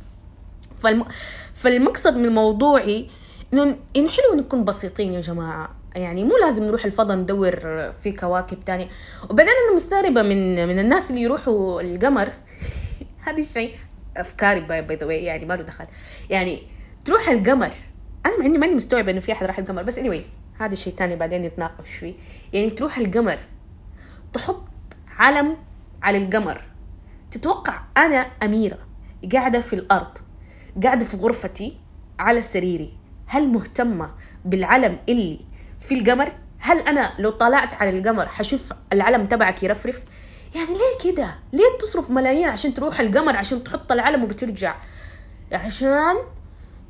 فالم... 0.83 1.05
فالمقصد 1.53 2.17
من 2.17 2.29
موضوعي 2.29 3.09
إنه 3.53 3.77
إنه 3.95 4.09
حلو 4.09 4.35
نكون 4.35 4.65
بسيطين 4.65 5.13
يا 5.13 5.21
جماعة. 5.21 5.75
يعني 5.95 6.23
مو 6.23 6.37
لازم 6.37 6.65
نروح 6.65 6.85
الفضاء 6.85 7.17
ندور 7.17 7.55
في 7.91 8.11
كواكب 8.11 8.65
تانية. 8.65 8.87
وبعدين 9.29 9.53
أنا 9.65 9.75
مستغربة 9.75 10.21
من 10.21 10.67
من 10.67 10.79
الناس 10.79 11.09
اللي 11.09 11.21
يروحوا 11.21 11.81
القمر. 11.81 12.31
هذا 13.25 13.37
الشيء 13.37 13.75
أفكاري 14.17 14.59
باي 14.59 14.95
ذا 14.95 15.13
يعني 15.13 15.45
ما 15.45 15.53
له 15.53 15.63
دخل. 15.63 15.85
يعني 16.29 16.61
تروح 17.05 17.29
القمر. 17.29 17.71
أنا 18.25 18.39
مع 18.39 18.45
إني 18.45 18.57
ماني 18.57 18.75
مستوعبة 18.75 19.11
إنه 19.11 19.19
في 19.19 19.31
أحد 19.31 19.45
راح 19.45 19.59
القمر 19.59 19.83
بس 19.83 19.97
اني 19.97 20.09
anyway. 20.09 20.23
هذا 20.59 20.75
شيء 20.75 20.93
تاني 20.93 21.15
بعدين 21.15 21.43
نتناقش 21.43 21.89
فيه. 21.89 22.13
يعني 22.53 22.69
تروح 22.69 22.97
القمر 22.97 23.39
تحط 24.33 24.63
علم 25.17 25.57
على 26.03 26.17
القمر. 26.17 26.61
تتوقع 27.31 27.79
أنا 27.97 28.17
أميرة 28.43 28.77
قاعدة 29.33 29.59
في 29.59 29.73
الأرض 29.73 30.17
قاعدة 30.83 31.05
في 31.05 31.17
غرفتي 31.17 31.77
على 32.19 32.41
سريري 32.41 32.93
هل 33.27 33.47
مهتمة 33.47 34.11
بالعلم 34.45 34.99
اللي 35.09 35.39
في 35.79 35.99
القمر؟ 35.99 36.31
هل 36.59 36.79
أنا 36.79 37.13
لو 37.19 37.29
طلعت 37.29 37.73
على 37.73 37.89
القمر 37.99 38.27
حشوف 38.27 38.73
العلم 38.93 39.25
تبعك 39.25 39.63
يرفرف؟ 39.63 40.03
يعني 40.55 40.67
ليه 40.67 41.11
كده؟ 41.11 41.35
ليه 41.53 41.77
تصرف 41.79 42.09
ملايين 42.09 42.47
عشان 42.47 42.73
تروح 42.73 42.99
القمر 42.99 43.35
عشان 43.35 43.63
تحط 43.63 43.91
العلم 43.91 44.23
وبترجع؟ 44.23 44.75
عشان 45.51 46.15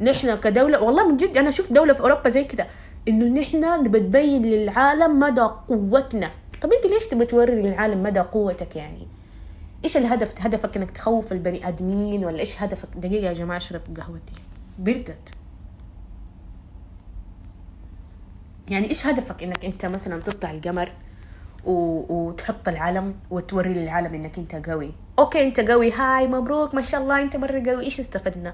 نحن 0.02 0.36
كدولة 0.40 0.82
والله 0.82 1.08
من 1.08 1.18
جد 1.18 1.38
أنا 1.38 1.52
شفت 1.52 1.74
دولة 1.74 1.94
في 1.94 2.02
أوروبا 2.02 2.30
زي 2.30 2.44
كده. 2.44 2.68
إنه 3.08 3.40
نحن 3.40 3.84
نبى 3.84 4.00
تبين 4.00 4.42
للعالم 4.46 5.20
مدى 5.20 5.42
قوتنا. 5.42 6.32
طب 6.62 6.72
أنت 6.72 6.86
ليش 6.94 7.08
تبى 7.08 7.26
توري 7.26 7.62
للعالم 7.62 8.04
مدى 8.04 8.20
قوتك 8.20 8.76
يعني؟ 8.76 9.08
إيش 9.84 9.98
الهدف 9.98 10.42
هدفك 10.42 10.78
إنك 10.78 10.92
تخوف 10.92 11.32
البني 11.32 11.68
آدمين 11.68 12.26
ولا 12.26 12.40
إيش 12.40 12.62
هدفك؟ 12.62 12.90
دقيقة 12.96 13.28
يا 13.28 13.34
جماعة 13.34 13.58
أشرب 13.58 13.82
قهوتي 13.98 14.34
بردت 14.80 15.30
يعني 18.70 18.90
إيش 18.90 19.08
هدفك 19.08 19.44
إنك 19.44 19.66
أنت 19.66 19.86
مثلا 19.86 20.22
تطلع 20.22 20.52
القمر 20.52 20.92
و... 21.66 21.74
وتحط 22.14 22.68
العلم 22.68 23.16
وتوري 23.32 23.74
للعالم 23.74 24.14
إنك 24.14 24.38
أنت 24.38 24.70
قوي؟ 24.70 24.92
okay 25.20 25.44
أنت 25.44 25.60
قوي. 25.60 25.92
هاي 25.92 26.28
مبروك 26.28 26.76
ما 26.76 26.82
شاء 26.82 27.02
الله 27.02 27.22
أنت 27.22 27.36
مرة 27.36 27.64
قوي. 27.72 27.84
إيش 27.84 28.00
استفدنا؟ 28.00 28.54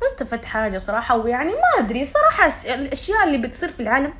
ما 0.00 0.06
استفدت 0.06 0.44
حاجة 0.44 0.78
صراحة 0.78 1.16
ويعني 1.16 1.50
ما 1.50 1.84
أدري 1.84 2.04
صراحة 2.04 2.52
الأشياء 2.74 3.24
اللي 3.26 3.38
بتصير 3.38 3.68
في 3.68 3.80
العالم 3.80 4.12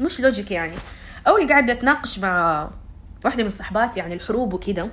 مش 0.00 0.20
logic 0.20 0.50
يعني. 0.50 0.74
أول 1.26 1.48
قاعدة 1.48 1.72
أتناقش 1.72 2.18
مع 2.18 2.70
واحدة 3.24 3.42
من 3.42 3.48
صحباتي 3.48 4.00
يعني 4.00 4.14
الحروب 4.14 4.54
وكده. 4.54 4.90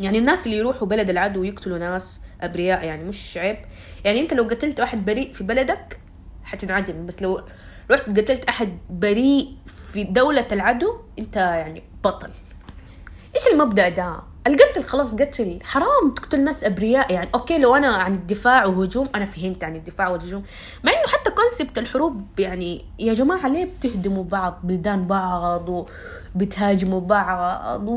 يعني 0.00 0.18
الناس 0.18 0.46
اللي 0.46 0.58
يروحوا 0.58 0.88
بلد 0.88 1.10
العدو 1.10 1.40
ويقتلوا 1.40 1.78
ناس 1.78 2.20
أبرياء 2.40 2.84
يعني 2.84 3.04
مش 3.04 3.36
عيب. 3.36 3.56
يعني 4.04 4.20
أنت 4.20 4.34
لو 4.34 4.44
قتلت 4.44 4.80
واحد 4.80 5.04
بريء 5.04 5.32
في 5.32 5.44
بلدك 5.44 6.00
حتنعدم 6.44 7.06
بس 7.06 7.22
لو 7.22 7.44
رحت 7.90 8.02
قتلت 8.18 8.44
أحد 8.44 8.78
بريء 8.90 9.56
في 9.92 10.04
دولة 10.04 10.46
العدو 10.52 11.00
أنت 11.18 11.36
يعني 11.36 11.82
بطل. 12.04 12.30
إيش 13.36 13.46
المبدأ 13.52 13.88
ده؟ 13.88 14.29
القتل 14.46 14.84
خلاص 14.84 15.14
قتل. 15.14 15.58
حرام. 15.62 16.12
تقتل 16.16 16.44
ناس 16.44 16.64
أبرياء 16.64 17.12
يعني. 17.12 17.28
okay 17.34 17.58
لو 17.58 17.76
أنا 17.76 17.88
عن 17.88 18.12
الدفاع 18.14 18.66
وهجوم 18.66 19.08
أنا 19.14 19.24
فهمت 19.24 19.64
عن 19.64 19.76
الدفاع 19.76 20.08
والهجوم. 20.08 20.42
مع 20.84 20.92
إنه 20.92 21.12
حتى 21.12 21.30
concept 21.30 21.78
الحروب 21.78 22.26
يعني 22.38 22.84
يا 22.98 23.14
جماعة 23.14 23.48
ليه 23.48 23.64
بتهدموا 23.64 24.24
بعض؟ 24.24 24.60
بلدان 24.64 25.06
بعض 25.06 25.86
وبتهاجموا 26.34 27.00
بعض 27.00 27.88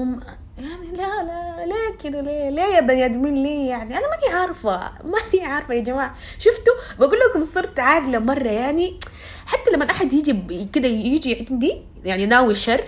يعني 0.58 0.92
لا 0.98 1.24
لا 1.24 1.66
ليه 1.66 1.98
كده؟ 2.04 2.22
ليه؟ 2.22 2.50
ليه 2.50 2.64
يا 2.76 2.82
بني 2.82 3.06
آدمين 3.06 3.44
ليه 3.44 3.70
يعني؟ 3.70 3.98
أنا 3.98 4.06
ماني 4.10 4.34
عارفة. 4.40 4.80
ماني 5.04 5.46
عارفة 5.46 5.74
يا 5.74 5.80
جماعة. 5.82 6.16
شفتوا؟ 6.40 6.74
بقول 7.00 7.20
لكم 7.20 7.42
صرت 7.42 7.80
عاقلة 7.80 8.20
مرة 8.20 8.48
يعني. 8.48 9.00
حتى 9.46 9.72
لما 9.72 9.92
احد 9.92 10.14
يجي 10.14 10.68
كده 10.74 10.88
يجي 10.88 11.48
عندي 11.50 11.82
يعني 12.06 12.26
ناوي 12.26 12.56
شر 12.56 12.84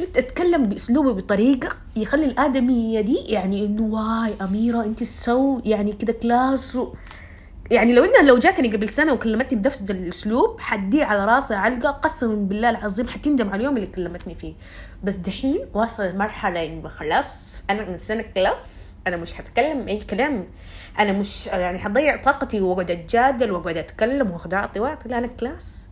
صرت 0.00 0.16
أتكلم 0.16 0.62
باسلوبي 0.64 1.12
بطريقة 1.12 1.68
يخلي 1.96 2.24
الادميه 2.24 3.00
دي 3.00 3.16
يعني 3.28 3.66
إنه 3.66 3.82
why 3.82 4.34
أميرة 4.42 4.84
أنت 4.84 5.02
so 5.02 5.60
يعني 5.64 5.92
كده 5.92 6.12
خلاص 6.12 6.76
و... 6.76 6.94
يعني 7.70 7.94
لو 7.94 8.04
إنها 8.04 8.22
لو 8.22 8.38
جاتني 8.38 8.68
قبل 8.68 8.88
سنة 8.88 9.12
وكلمتني 9.12 9.58
بنفس 9.58 9.90
الأسلوب 9.90 10.60
حديه 10.60 11.04
على 11.04 11.24
راسي 11.24 11.54
علقة 11.54 11.90
قسما 11.90 12.34
بالله 12.34 12.70
العظيم 12.70 13.08
حتندم 13.08 13.48
على 13.48 13.60
اليوم 13.60 13.76
اللي 13.76 13.86
كلمتني 13.86 14.34
فيه. 14.34 14.54
بس 15.04 15.14
دحين 15.16 15.60
واصل 15.74 16.02
المرحله 16.02 16.64
إنه 16.66 16.88
خلاص 16.88 17.62
أنا 17.70 17.88
إنسانة 17.88 18.22
خلاص 18.22 18.96
أنا 19.06 19.16
مش 19.16 19.40
هتكلم 19.40 19.88
أي 19.88 19.98
كلام. 19.98 20.46
أنا 20.98 21.12
مش 21.12 21.46
يعني 21.46 21.78
حضيع 21.78 22.22
طاقتي 22.22 22.60
وأقعد 22.60 22.90
أتجادل 22.90 23.50
وأقعد 23.50 23.76
أتكلم 23.76 24.30
واخد 24.30 24.54
أعطي 24.54 24.80
وأعطي 24.80 25.08
لا 25.08 25.18
أنا 25.18 25.26
خلاص 25.26 25.86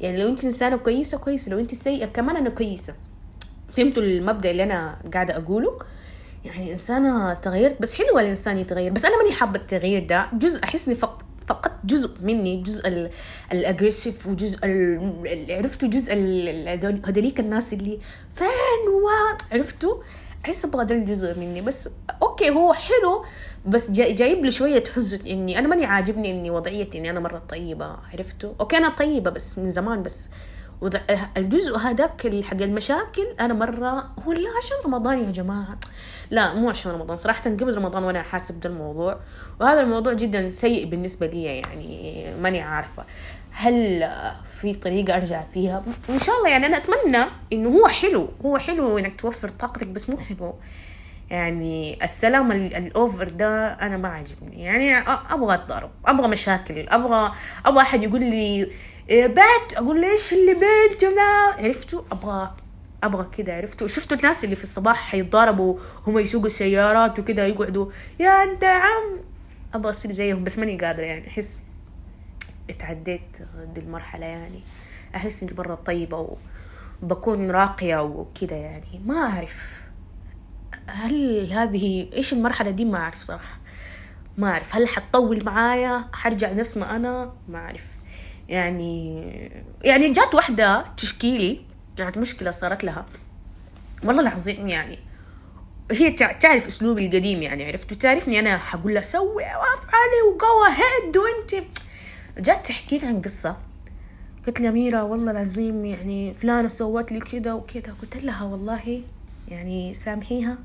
يعني 0.00 0.22
لو 0.22 0.28
أنت 0.28 0.44
إنسانة 0.44 0.76
كويسة 0.76 1.18
كويسة. 1.18 1.50
لو 1.52 1.58
أنت 1.58 1.74
سيئة 1.74 2.06
كمان 2.06 2.36
أنا 2.36 2.50
كويسة. 2.50 2.94
فهمتوا 3.72 4.02
المبدا 4.02 4.50
اللي 4.50 4.62
أنا 4.62 4.96
قاعدة 5.14 5.36
أقوله. 5.36 5.78
يعني 6.44 6.72
إنسانة 6.72 7.34
تغيرت 7.34 7.82
بس 7.82 7.98
حلوة 7.98 8.20
الإنسان 8.20 8.58
يتغير. 8.58 8.92
بس 8.92 9.04
أنا 9.04 9.22
ماني 9.22 9.32
حابة 9.34 9.58
التغيير 9.60 10.06
ده. 10.06 10.26
جزء 10.32 10.64
أحس 10.64 10.86
إني 10.86 10.94
فقط 10.94 11.22
فقط 11.46 11.72
جزء 11.84 12.10
مني 12.22 12.62
جزء 12.62 13.10
ال 13.52 13.59
aggressive 13.59 14.26
وجزء 14.26 14.58
عرفتوا 15.50 15.88
جزء 15.88 16.14
هذوليك 17.08 17.40
الناس 17.40 17.72
اللي 17.72 17.98
فين 18.34 18.88
و 18.88 19.08
عرفتوا؟ 19.52 19.94
أحس 20.44 20.64
أبغى 20.64 20.84
ده 20.84 20.94
الجزء 20.94 21.38
مني. 21.38 21.60
بس 21.60 21.88
okay 22.22 22.50
هو 22.50 22.72
حلو 22.72 23.24
بس 23.66 23.90
جاي 23.90 24.12
جايب 24.12 24.44
لي 24.44 24.50
شوية 24.50 24.84
حزن 24.94 25.26
إني 25.26 25.58
أنا 25.58 25.68
ماني 25.68 25.84
عاجبني 25.84 26.30
إني 26.30 26.50
وضعيتي 26.50 26.98
إني 26.98 27.10
أنا 27.10 27.20
مرة 27.20 27.42
طيبة 27.48 27.96
عرفتوا؟ 28.12 28.52
okay 28.60 28.76
أنا 28.76 28.88
طيبة 28.88 29.30
بس 29.30 29.58
من 29.58 29.70
زمان 29.70 30.02
بس 30.02 30.28
الجزء 31.36 31.78
هذاك 31.78 32.44
حق 32.44 32.62
المشاكل 32.62 33.26
أنا 33.40 33.54
مرة 33.54 34.10
هو 34.26 34.32
لا 34.32 34.48
عشان 34.58 34.76
رمضان 34.84 35.18
يا 35.18 35.32
جماعة. 35.32 35.76
لا 36.30 36.54
مو 36.54 36.70
عشان 36.70 36.92
رمضان 36.92 37.16
صراحة 37.16 37.42
قبل 37.42 37.76
رمضان 37.76 38.04
وأنا 38.04 38.22
حاسه 38.22 38.54
بده 38.54 38.70
الموضوع. 38.70 39.18
وهذا 39.60 39.80
الموضوع 39.80 40.12
جدا 40.12 40.50
سيء 40.50 40.86
بالنسبة 40.86 41.26
لي 41.26 41.44
يعني 41.44 42.24
ماني 42.42 42.60
عارفة 42.60 43.04
هل 43.52 44.10
في 44.44 44.74
طريقة 44.74 45.16
أرجع 45.16 45.42
فيها. 45.42 45.82
إن 46.10 46.18
شاء 46.18 46.36
الله 46.38 46.48
يعني 46.48 46.66
أنا 46.66 46.76
أتمنى 46.76 47.24
إنه 47.52 47.68
هو 47.68 47.88
حلو 47.88 48.28
هو 48.44 48.58
حلو 48.58 48.98
إنك 48.98 49.20
توفر 49.20 49.48
طاقتك 49.48 49.86
بس 49.86 50.10
مو 50.10 50.16
حلو. 50.16 50.54
يعني 51.30 52.04
السلام 52.04 52.52
الأوفر 52.52 53.28
ده 53.28 53.66
أنا 53.66 53.96
ما 53.96 54.08
عاجبني. 54.08 54.64
يعني 54.64 54.98
أبغى 55.30 55.54
اتضارب 55.54 55.90
أبغى 56.06 56.28
مشاكل 56.28 56.88
أبغى 56.88 57.32
أبغى 57.66 57.82
أحد 57.82 58.02
يقول 58.02 58.20
لي 58.20 58.68
إيه 59.08 59.26
بنت 59.26 59.76
أقول 59.76 60.00
ليش 60.00 60.32
اللي 60.32 60.52
لا 61.02 61.64
عرفتوا 61.64 62.02
أبغى 62.12 62.54
أبغى 63.02 63.26
كده 63.38 63.56
عرفتوا 63.56 63.86
شفتوا 63.86 64.16
الناس 64.16 64.44
اللي 64.44 64.56
في 64.56 64.62
الصباح 64.62 64.96
حيتضاربوا 64.96 65.78
هم 66.06 66.18
يسوقوا 66.18 66.46
السيارات 66.46 67.18
وكده 67.18 67.44
يقعدوا 67.44 67.90
يا 68.20 68.30
أنت 68.42 68.64
عم. 68.64 69.20
أبغى 69.74 69.90
أصير 69.90 70.12
زيهم 70.12 70.44
بس 70.44 70.58
ماني 70.58 70.76
قادرة 70.78 71.04
يعني. 71.04 71.28
أحس 71.28 71.60
اتعديت 72.70 73.36
دي 73.74 73.80
المرحلة 73.80 74.26
يعني. 74.26 74.60
أحس 75.14 75.42
إني 75.42 75.52
مره 75.58 75.74
طيبة 75.74 76.36
وبكون 77.02 77.50
راقية 77.50 78.02
وكده 78.02 78.56
يعني. 78.56 79.00
ما 79.06 79.18
أعرف. 79.18 79.80
هل 80.86 81.46
هذه 81.52 82.08
إيش 82.12 82.32
المرحلة 82.32 82.70
دي؟ 82.70 82.84
ما 82.84 82.98
أعرف 82.98 83.22
صراحة. 83.22 83.58
ما 84.38 84.48
أعرف. 84.48 84.76
هل 84.76 84.88
حتطول 84.88 85.44
معايا؟ 85.44 86.04
حرجع 86.12 86.52
نفس 86.52 86.76
ما 86.76 86.96
أنا؟ 86.96 87.32
ما 87.48 87.58
أعرف. 87.58 87.95
يعني 88.48 89.22
يعني 89.84 90.12
جات 90.12 90.34
واحدة 90.34 90.84
تشكي 90.96 91.38
لي 91.38 91.60
كانت 91.96 92.18
مشكلة 92.18 92.50
صارت 92.50 92.84
لها. 92.84 93.06
والله 94.04 94.22
العظيم 94.22 94.68
يعني 94.68 94.98
هي 95.90 96.10
تعرف 96.10 96.66
أسلوبي 96.66 97.06
القديم 97.06 97.42
يعني 97.42 97.66
عرفت 97.66 97.92
وتعرفني 97.92 98.38
أنا 98.38 98.58
حقول 98.58 98.94
لها 98.94 99.02
سوي 99.02 99.44
وافعلي 99.44 100.22
وقوى 100.28 100.68
هيد 100.68 101.16
وأنت. 101.16 101.66
جات 102.38 102.66
تحكي 102.66 102.98
لي 102.98 103.06
عن 103.06 103.20
قصة. 103.22 103.56
قلت 104.46 104.60
لها 104.60 104.70
ميرا 104.70 105.02
والله 105.02 105.30
العظيم 105.30 105.84
يعني 105.84 106.34
فلانة 106.34 106.68
سوت 106.68 107.12
لي 107.12 107.20
كذا 107.20 107.52
وكذا 107.52 107.94
قلت 108.02 108.16
لها 108.16 108.44
والله 108.44 109.02
يعني 109.48 109.94
سامحيها. 109.94 110.58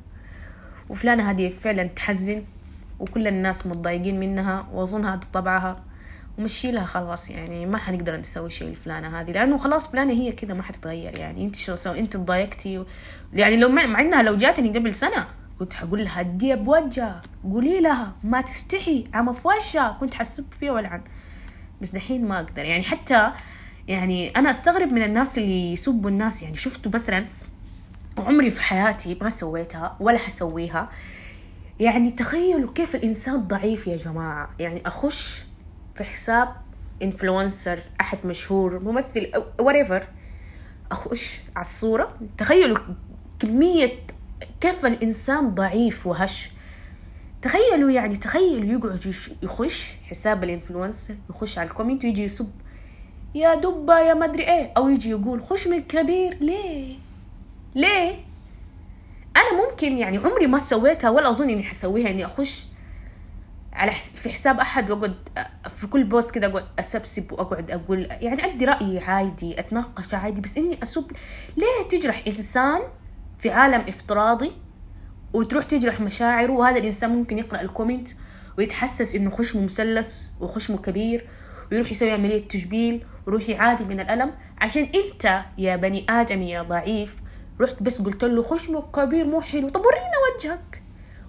وفلانة 0.89 1.31
هذه 1.31 1.49
فعلا 1.49 1.83
تحزن 1.83 2.43
وكل 2.99 3.27
الناس 3.27 3.67
متضايقين 3.67 4.19
منها 4.19 4.67
واظن 4.73 5.05
هذا 5.05 5.21
طبعها 5.33 5.83
ومشي 6.41 6.71
لها 6.71 6.85
خلاص 6.85 7.29
يعني 7.29 7.65
ما 7.65 7.77
حنقدر 7.77 8.17
نسوي 8.17 8.49
شيء 8.49 8.71
لفلانة 8.71 9.21
هذه 9.21 9.31
لأنه 9.31 9.57
خلاص 9.57 9.87
فلانة 9.91 10.13
هي 10.13 10.31
كذا 10.31 10.53
ما 10.53 10.63
حتتغير 10.63 11.17
يعني 11.17 11.45
أنت 11.45 11.55
شو 11.55 11.75
سوي 11.75 11.99
أنت 11.99 12.13
تضايقتي 12.13 12.77
و... 12.77 12.85
يعني 13.33 13.55
لو 13.55 13.69
مع 13.69 14.01
إنها 14.01 14.23
لو 14.23 14.37
جاتني 14.37 14.69
قبل 14.79 14.95
سنة 14.95 15.27
كنت 15.59 15.73
حقول 15.73 16.03
لها 16.03 16.19
اديها 16.19 16.55
بوجهها 16.55 17.21
قولي 17.43 17.81
لها 17.81 18.13
ما 18.23 18.41
تستحي 18.41 19.03
عم 19.13 19.33
في 19.33 19.47
وشها 19.47 19.97
كنت 19.99 20.13
حسب 20.13 20.45
فيها 20.59 20.71
ولعن 20.71 21.01
بس 21.81 21.89
دحين 21.89 22.27
ما 22.27 22.39
أقدر 22.39 22.63
يعني 22.63 22.83
حتى 22.83 23.31
يعني 23.87 24.29
أنا 24.29 24.49
أستغرب 24.49 24.91
من 24.91 25.03
الناس 25.03 25.37
اللي 25.37 25.73
يسبوا 25.73 26.09
الناس 26.09 26.43
يعني 26.43 26.57
شفتوا 26.57 26.91
مثلا 26.93 27.25
عمري 28.17 28.49
في 28.49 28.61
حياتي 28.61 29.17
ما 29.21 29.29
سويتها 29.29 29.97
ولا 29.99 30.17
حسويها. 30.17 30.89
يعني 31.79 32.11
تخيلوا 32.11 32.73
كيف 32.73 32.95
الإنسان 32.95 33.47
ضعيف 33.47 33.87
يا 33.87 33.95
جماعة 33.95 34.49
يعني 34.59 34.81
أخش 34.85 35.43
في 36.03 36.13
حساب 36.13 36.49
انفلونسر 37.03 37.79
أحد 38.01 38.17
مشهور 38.25 38.79
ممثل 38.79 39.31
وريفر 39.59 40.07
أخش 40.91 41.41
على 41.55 41.61
الصورة. 41.65 42.17
تخيلوا 42.37 42.77
كمية 43.39 43.91
كيف 44.61 44.85
الإنسان 44.85 45.55
ضعيف 45.55 46.07
وهش. 46.07 46.49
تخيلوا 47.41 47.91
يعني 47.91 48.15
تخيلوا 48.15 48.79
يقعد 48.79 49.15
يخش 49.43 49.93
حساب 50.09 50.43
ال 50.43 50.50
influencer 50.50 51.15
يخش 51.29 51.57
على 51.57 51.69
ال 51.69 51.73
comment 51.73 52.03
ويجي 52.05 52.23
يسب 52.23 52.51
يا 53.35 53.55
دبة 53.55 53.99
يا 53.99 54.13
مدري 54.13 54.43
إيه. 54.43 54.71
أو 54.77 54.89
يجي 54.89 55.09
يقول 55.09 55.41
خش 55.43 55.67
من 55.67 55.77
الكبير. 55.77 56.37
ليه؟ 56.41 56.95
ليه؟ 57.75 58.15
أنا 59.37 59.65
ممكن 59.65 59.97
يعني 59.97 60.17
عمري 60.17 60.47
ما 60.47 60.57
سويتها 60.57 61.09
ولا 61.09 61.29
أظن 61.29 61.49
إني 61.49 61.63
حسويها 61.63 62.09
إني 62.09 62.25
أخش 62.25 62.65
على 63.73 63.91
في 63.91 64.29
حساب 64.29 64.59
أحد 64.59 64.91
وأقعد 64.91 65.15
في 65.69 65.87
كل 65.87 66.03
post 66.03 66.31
كده 66.31 66.47
أقعد 66.47 66.65
أسبسب 66.79 67.31
وأقعد 67.31 67.71
أقول 67.71 68.07
يعني 68.11 68.45
أدي 68.45 68.65
رأيي 68.65 68.99
عادي 68.99 69.59
أتناقش 69.59 70.13
عادي 70.13 70.41
بس 70.41 70.57
إني 70.57 70.77
أسب 70.83 71.11
ليه 71.57 71.87
تجرح 71.89 72.23
إنسان 72.27 72.81
في 73.39 73.49
عالم 73.49 73.81
افتراضي 73.87 74.51
وتروح 75.33 75.63
تجرح 75.63 76.01
مشاعره؟ 76.01 76.51
وهذا 76.51 76.77
الإنسان 76.77 77.09
ممكن 77.09 77.37
يقرأ 77.37 77.61
ال 77.61 77.67
comment 77.67 78.09
ويتحسس 78.57 79.15
إنه 79.15 79.29
خشمه 79.31 79.63
مثلث 79.63 80.25
وخشمه 80.39 80.77
كبير 80.77 81.27
ويروح 81.71 81.91
يسوي 81.91 82.11
عملية 82.11 82.47
تجميل 82.47 83.05
ويروح 83.27 83.49
يعادي 83.49 83.83
من 83.83 83.99
الألم؟ 83.99 84.31
عشان 84.61 84.87
أنت 84.95 85.41
يا 85.57 85.75
بني 85.75 86.05
آدم 86.09 86.41
يا 86.41 86.61
ضعيف 86.61 87.17
رحت 87.61 87.83
بس 87.83 88.01
قلت 88.01 88.23
له 88.23 88.43
خشمك 88.43 88.83
كبير 88.95 89.25
مو 89.25 89.41
حلو. 89.41 89.69
طب 89.69 89.81
ورينا 89.81 90.11
وجهك. 90.35 90.80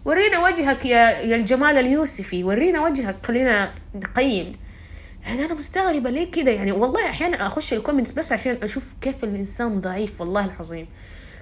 ورينا 0.05 0.39
وجهك 0.39 0.87
يا 0.87 1.11
يا 1.21 1.37
الجمال 1.37 1.79
اليوسفي 1.79 2.45
ورينا 2.45 2.81
وجهك 2.85 3.27
خلينا 3.27 3.71
نقيم. 3.95 4.53
يعني 5.25 5.45
أنا 5.45 5.55
مستغربة 5.55 6.11
ليه 6.11 6.31
كده؟ 6.31 6.51
يعني 6.51 6.73
والله 6.73 7.09
أحيانا 7.09 7.47
أخش 7.47 7.73
ال 7.73 7.77
comments 7.77 8.13
بس 8.13 8.33
عشان 8.33 8.59
أشوف 8.63 8.95
كيف 9.01 9.25
الإنسان 9.25 9.81
ضعيف 9.81 10.21
والله 10.21 10.45
العظيم. 10.45 10.87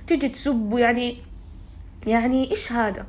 تيجي 0.06 0.28
تسب 0.28 0.74
يعني 0.78 1.16
يعني 2.06 2.50
إيش 2.50 2.72
هذا؟ 2.72 3.06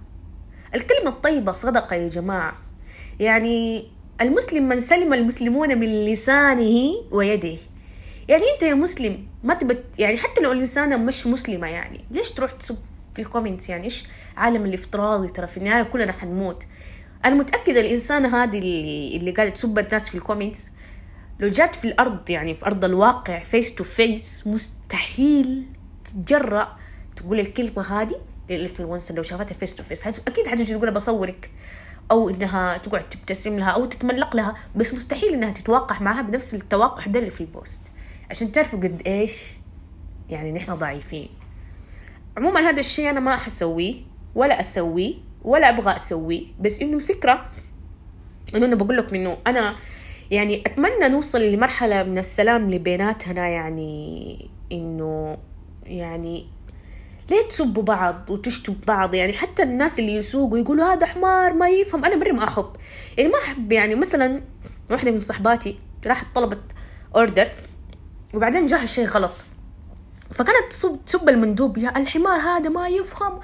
الكلمة 0.75 1.09
الطيبة 1.09 1.51
صدقة 1.51 1.95
يا 1.95 2.09
جماعة. 2.09 2.57
يعني 3.19 3.87
المسلم 4.21 4.67
من 4.67 4.79
سلم 4.79 5.13
المسلمون 5.13 5.77
من 5.77 6.05
لسانه 6.05 6.93
ويده. 7.11 7.57
يعني 8.27 8.43
أنت 8.53 8.63
يا 8.63 8.73
مسلم 8.73 9.27
ما 9.43 9.53
تبت 9.53 9.83
يعني 9.99 10.17
حتى 10.17 10.41
لو 10.41 10.51
الانسانة 10.51 10.97
مش 10.97 11.27
مسلمة 11.27 11.67
يعني 11.67 12.05
ليش 12.11 12.31
تروح 12.31 12.51
تسب 12.51 12.77
في 13.13 13.21
ال 13.21 13.27
comments 13.27 13.69
يعني 13.69 13.83
إيش 13.83 14.05
عالم 14.37 14.65
الافتراضي 14.65 15.27
ترى 15.27 15.47
في 15.47 15.57
النهاية 15.57 15.83
كلنا 15.83 16.11
حنموت. 16.11 16.63
أنا 17.25 17.35
متاكده 17.35 17.81
الإنسانة 17.81 18.43
هذه 18.43 18.59
اللي 18.59 19.17
اللي 19.17 19.31
قاعدة 19.31 19.51
تسب 19.51 19.79
الناس 19.79 20.09
في 20.09 20.15
ال 20.15 20.22
comments 20.22 20.71
لو 21.39 21.47
جات 21.47 21.75
في 21.75 21.85
الأرض 21.85 22.29
يعني 22.29 22.55
في 22.55 22.65
أرض 22.65 22.85
الواقع 22.85 23.39
face 23.39 23.75
to 23.75 23.84
face 23.84 24.47
مستحيل 24.47 25.65
تتجرأ 26.05 26.77
تقول 27.15 27.39
الكلمة 27.39 28.01
هذه 28.01 28.15
لل 28.49 28.61
influencer 28.61 29.15
لو 29.15 29.23
شافتها 29.23 29.53
face 29.55 29.75
to 29.75 29.84
face 29.84 30.07
أكيد 30.07 30.47
حتجي 30.47 30.75
تقول 30.75 30.91
بصورك 30.91 31.51
أو 32.11 32.29
إنها 32.29 32.77
تقعد 32.77 33.09
تبتسم 33.09 33.59
لها 33.59 33.69
أو 33.69 33.85
تتملق 33.85 34.35
لها 34.35 34.55
بس 34.75 34.93
مستحيل 34.93 35.33
إنها 35.33 35.51
تتوقع 35.51 35.99
معها 35.99 36.21
بنفس 36.21 36.53
التوقع 36.53 37.05
ده 37.05 37.19
اللي 37.19 37.31
في 37.31 37.41
ال 37.41 37.48
post. 37.48 37.81
عشان 38.29 38.51
تعرفوا 38.51 38.79
قد 38.79 39.01
إيش 39.07 39.41
يعني 40.29 40.51
نحن 40.51 40.75
ضعيفين. 40.75 41.29
عموما 42.37 42.59
هذا 42.59 42.79
الشيء 42.79 43.09
أنا 43.09 43.19
ما 43.19 43.35
حسويه. 43.35 43.95
ولا 44.35 44.59
اسويه 44.59 45.13
ولا 45.43 45.69
أبغى 45.69 45.95
اسويه 45.95 46.43
بس 46.59 46.81
إنه 46.81 46.97
الفكرة 46.97 47.45
إنه 48.55 48.65
أنا 48.65 48.75
بقول 48.75 48.97
لكم 48.97 49.15
إنه 49.15 49.37
أنا 49.47 49.75
يعني 50.31 50.63
أتمنى 50.65 51.07
نوصل 51.07 51.41
لمرحلة 51.41 52.03
من 52.03 52.17
السلام 52.17 52.71
لبيناتنا 52.71 53.47
يعني 53.47 54.49
إنه 54.71 55.37
يعني 55.83 56.47
ليه 57.29 57.47
تسبوا 57.47 57.83
بعض 57.83 58.29
وتشتوا 58.29 58.73
بعض. 58.87 59.13
يعني 59.13 59.33
حتى 59.33 59.63
الناس 59.63 59.99
اللي 59.99 60.15
يسوقوا 60.15 60.57
يقولوا 60.57 60.85
هذا 60.85 61.05
حمار 61.05 61.53
ما 61.53 61.69
يفهم. 61.69 62.05
أنا 62.05 62.15
مرة 62.15 62.31
ما 62.31 62.43
أحب. 62.43 62.69
يعني 63.17 63.29
ما 63.29 63.37
أحب 63.37 63.71
يعني 63.71 63.95
مثلا 63.95 64.41
واحدة 64.91 65.11
من 65.11 65.17
صحباتي 65.17 65.79
راحت 66.05 66.25
طلبت 66.35 66.61
اوردر 67.15 67.47
وبعدين 68.33 68.65
جاها 68.65 68.85
شيء 68.85 69.05
غلط. 69.05 69.31
فكانت 70.31 70.73
تسب 71.05 71.29
المندوب 71.29 71.77
يا 71.77 71.97
الحمار 71.97 72.39
هذا 72.39 72.69
ما 72.69 72.87
يفهم. 72.87 73.39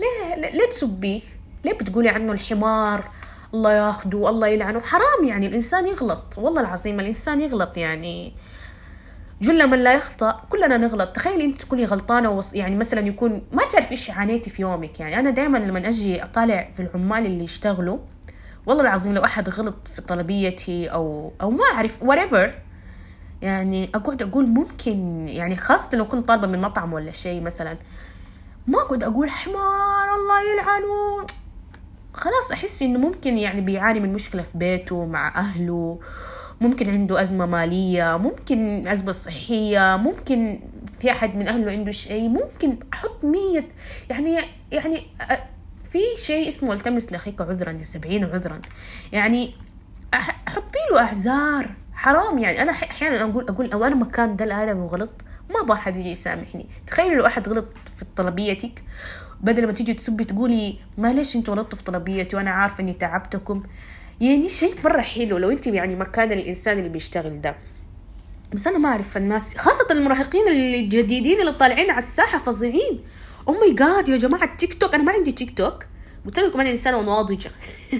ليه؟ 0.00 0.50
ليه 0.50 0.68
تسبيه؟ 0.70 1.20
ليه 1.64 1.72
بتقولي 1.72 2.08
عنه 2.08 2.32
الحمار؟ 2.32 3.04
الله 3.54 3.72
ياخده 3.72 4.28
الله 4.28 4.46
يلعنه. 4.46 4.80
حرام 4.80 5.24
يعني 5.24 5.46
الإنسان 5.46 5.86
يغلط. 5.86 6.38
والله 6.38 6.60
العظيم 6.60 7.00
الإنسان 7.00 7.40
يغلط 7.40 7.76
يعني. 7.76 8.32
جل 9.42 9.66
من 9.66 9.78
لا 9.84 9.94
يخطأ 9.94 10.42
كلنا 10.50 10.76
نغلط. 10.76 11.08
تخيلي 11.08 11.44
انت 11.44 11.60
تكوني 11.60 11.84
غلطانة 11.84 12.30
وص... 12.30 12.54
يعني 12.54 12.76
مثلا 12.76 13.00
يكون 13.00 13.42
ما 13.52 13.64
تعرف 13.64 13.90
إيش 13.90 14.10
عانيتي 14.10 14.50
في 14.50 14.62
يومك. 14.62 15.00
يعني 15.00 15.18
أنا 15.18 15.30
دائما 15.30 15.58
لما 15.58 15.88
أجي 15.88 16.24
أطالع 16.24 16.68
في 16.76 16.82
العمال 16.82 17.26
اللي 17.26 17.44
يشتغلوا 17.44 17.98
والله 18.66 18.82
العظيم 18.82 19.14
لو 19.14 19.24
أحد 19.24 19.48
غلط 19.48 19.88
في 19.94 20.02
طلبيتي 20.02 20.88
أو 20.88 21.32
أو 21.40 21.50
ما 21.50 21.64
أعرف 21.64 22.04
whatever 22.04 22.48
يعني 23.42 23.90
أقعد 23.94 24.22
أقول 24.22 24.46
ممكن 24.46 25.28
يعني 25.28 25.56
خاصة 25.56 25.98
لو 25.98 26.08
كنت 26.08 26.28
طالبة 26.28 26.46
من 26.46 26.60
مطعم 26.60 26.92
ولا 26.92 27.12
شيء 27.12 27.42
مثلا. 27.42 27.76
ما 28.68 28.78
اقعد 28.78 29.04
أقول 29.04 29.30
حمار 29.30 30.14
الله 30.16 30.52
يلعنه. 30.52 31.26
خلاص 32.14 32.52
أحس 32.52 32.82
إنه 32.82 32.98
ممكن 32.98 33.38
يعني 33.38 33.60
بيعاني 33.60 34.00
من 34.00 34.12
مشكلة 34.12 34.42
في 34.42 34.58
بيته 34.58 35.04
مع 35.04 35.28
أهله 35.38 36.00
ممكن 36.60 36.90
عنده 36.90 37.20
أزمة 37.20 37.46
مالية 37.46 38.16
ممكن 38.16 38.88
أزمة 38.88 39.12
صحية 39.12 39.96
ممكن 39.96 40.60
في 40.98 41.10
أحد 41.10 41.36
من 41.36 41.48
أهله 41.48 41.72
عنده 41.72 41.90
شيء 41.90 42.28
ممكن 42.28 42.76
أحط 42.92 43.24
مية. 43.24 43.68
يعني 44.10 44.38
يعني 44.72 45.06
في 45.90 45.98
شيء 46.16 46.48
اسمه 46.48 46.72
التمس 46.72 47.12
لأخيك 47.12 47.40
عذرا 47.40 47.72
يا 47.72 47.84
سبعين 47.84 48.24
عذرا. 48.24 48.60
يعني 49.12 49.54
حطي 50.48 50.78
له 50.92 51.00
أعذار 51.00 51.70
حرام 51.94 52.38
يعني. 52.38 52.62
أنا 52.62 52.72
أحيانا 52.72 53.20
أقول 53.20 53.48
أقول 53.48 53.68
لو 53.68 53.84
أنا 53.84 53.94
مكان 53.94 54.36
ده 54.36 54.44
الادم 54.44 54.78
وغلط 54.78 55.10
ما 55.50 55.60
أبغى 55.60 55.76
أحد 55.78 55.96
يجي 55.96 56.10
يسامحني. 56.10 56.66
تخيلوا 56.86 57.14
لو 57.16 57.26
أحد 57.26 57.48
غلط 57.48 57.66
في 57.96 58.04
طلبيتك 58.16 58.82
بدل 59.40 59.66
ما 59.66 59.72
تيجي 59.72 59.94
تسبي 59.94 60.24
تقولي 60.24 60.78
معلش 60.98 61.36
أنتوا 61.36 61.54
غلطتوا 61.54 61.78
في 61.78 61.84
طلبيتي 61.84 62.36
وأنا 62.36 62.50
عارفة 62.50 62.80
إني 62.80 62.92
تعبتكم 62.92 63.62
يعني 64.20 64.48
شيء 64.48 64.74
مرة 64.84 65.00
حلو 65.00 65.38
لو 65.38 65.50
أنت 65.50 65.66
يعني 65.66 65.96
مكان 65.96 66.32
الإنسان 66.32 66.78
اللي 66.78 66.88
بيشتغل 66.88 67.40
ده. 67.40 67.56
بس 68.52 68.66
أنا 68.66 68.78
ما 68.78 68.88
أعرف 68.88 69.16
الناس 69.16 69.56
خاصة 69.56 69.86
المراهقين 69.90 70.48
الجديدين 70.48 71.40
اللي 71.40 71.52
طالعين 71.52 71.90
على 71.90 71.98
الساحة 71.98 72.38
فظيعين. 72.38 73.00
oh 73.48 73.52
my 73.52 73.72
God 73.74 74.08
يا 74.08 74.16
جماعة 74.16 74.44
التيك 74.44 74.74
توك 74.74 74.94
أنا 74.94 75.02
ما 75.02 75.12
عندي 75.12 75.32
تيك 75.32 75.58
توك. 75.58 75.84
قلت 76.26 76.38
لكم 76.38 76.60
أنا 76.60 76.70
إنسانة 76.70 77.02
ناضجه 77.02 77.50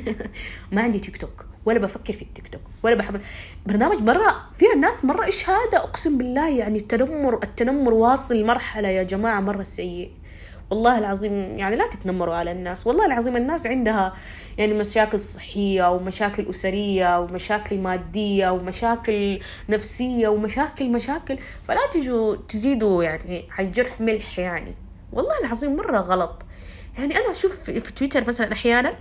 ما 0.72 0.82
عندي 0.82 0.98
تيك 0.98 1.16
توك. 1.16 1.46
ولا 1.64 1.78
بفكر 1.78 2.12
في 2.12 2.22
التيك 2.22 2.48
توك 2.48 2.60
ولا 2.82 2.94
بحب 2.94 3.20
برنامج 3.66 4.02
مرة 4.02 4.36
فيها 4.58 4.72
الناس 4.72 5.04
مرة 5.04 5.24
إيش 5.24 5.50
هذا 5.50 5.78
أقسم 5.78 6.18
بالله 6.18 6.58
يعني 6.58 6.78
التنمر 6.78 7.34
التنمر 7.42 7.94
واصل 7.94 8.36
لمرحله 8.36 8.88
يا 8.88 9.02
جماعة 9.02 9.40
مرة 9.40 9.62
سيء. 9.62 10.10
والله 10.70 10.98
العظيم 10.98 11.32
يعني 11.58 11.76
لا 11.76 11.86
تتنمروا 11.86 12.34
على 12.34 12.52
الناس 12.52 12.86
والله 12.86 13.06
العظيم 13.06 13.36
الناس 13.36 13.66
عندها 13.66 14.14
يعني 14.58 14.74
مشاكل 14.74 15.20
صحية 15.20 15.90
ومشاكل 15.90 16.46
أسرية 16.50 17.20
ومشاكل 17.20 17.78
مادية 17.78 18.50
ومشاكل 18.50 19.40
نفسية 19.68 20.28
ومشاكل 20.28 20.90
مشاكل 20.90 21.38
فلا 21.68 21.80
تجوا 21.92 22.36
تزيدوا 22.48 23.04
يعني 23.04 23.44
على 23.58 23.66
الجرح 23.66 24.00
ملح 24.00 24.38
يعني. 24.38 24.74
والله 25.12 25.38
العظيم 25.44 25.76
مرة 25.76 25.98
غلط. 26.00 26.42
يعني 26.98 27.16
أنا 27.16 27.30
أشوف 27.30 27.70
في 27.70 27.92
تويتر 27.92 28.28
مثلا 28.28 28.52
أحيانا 28.52 28.92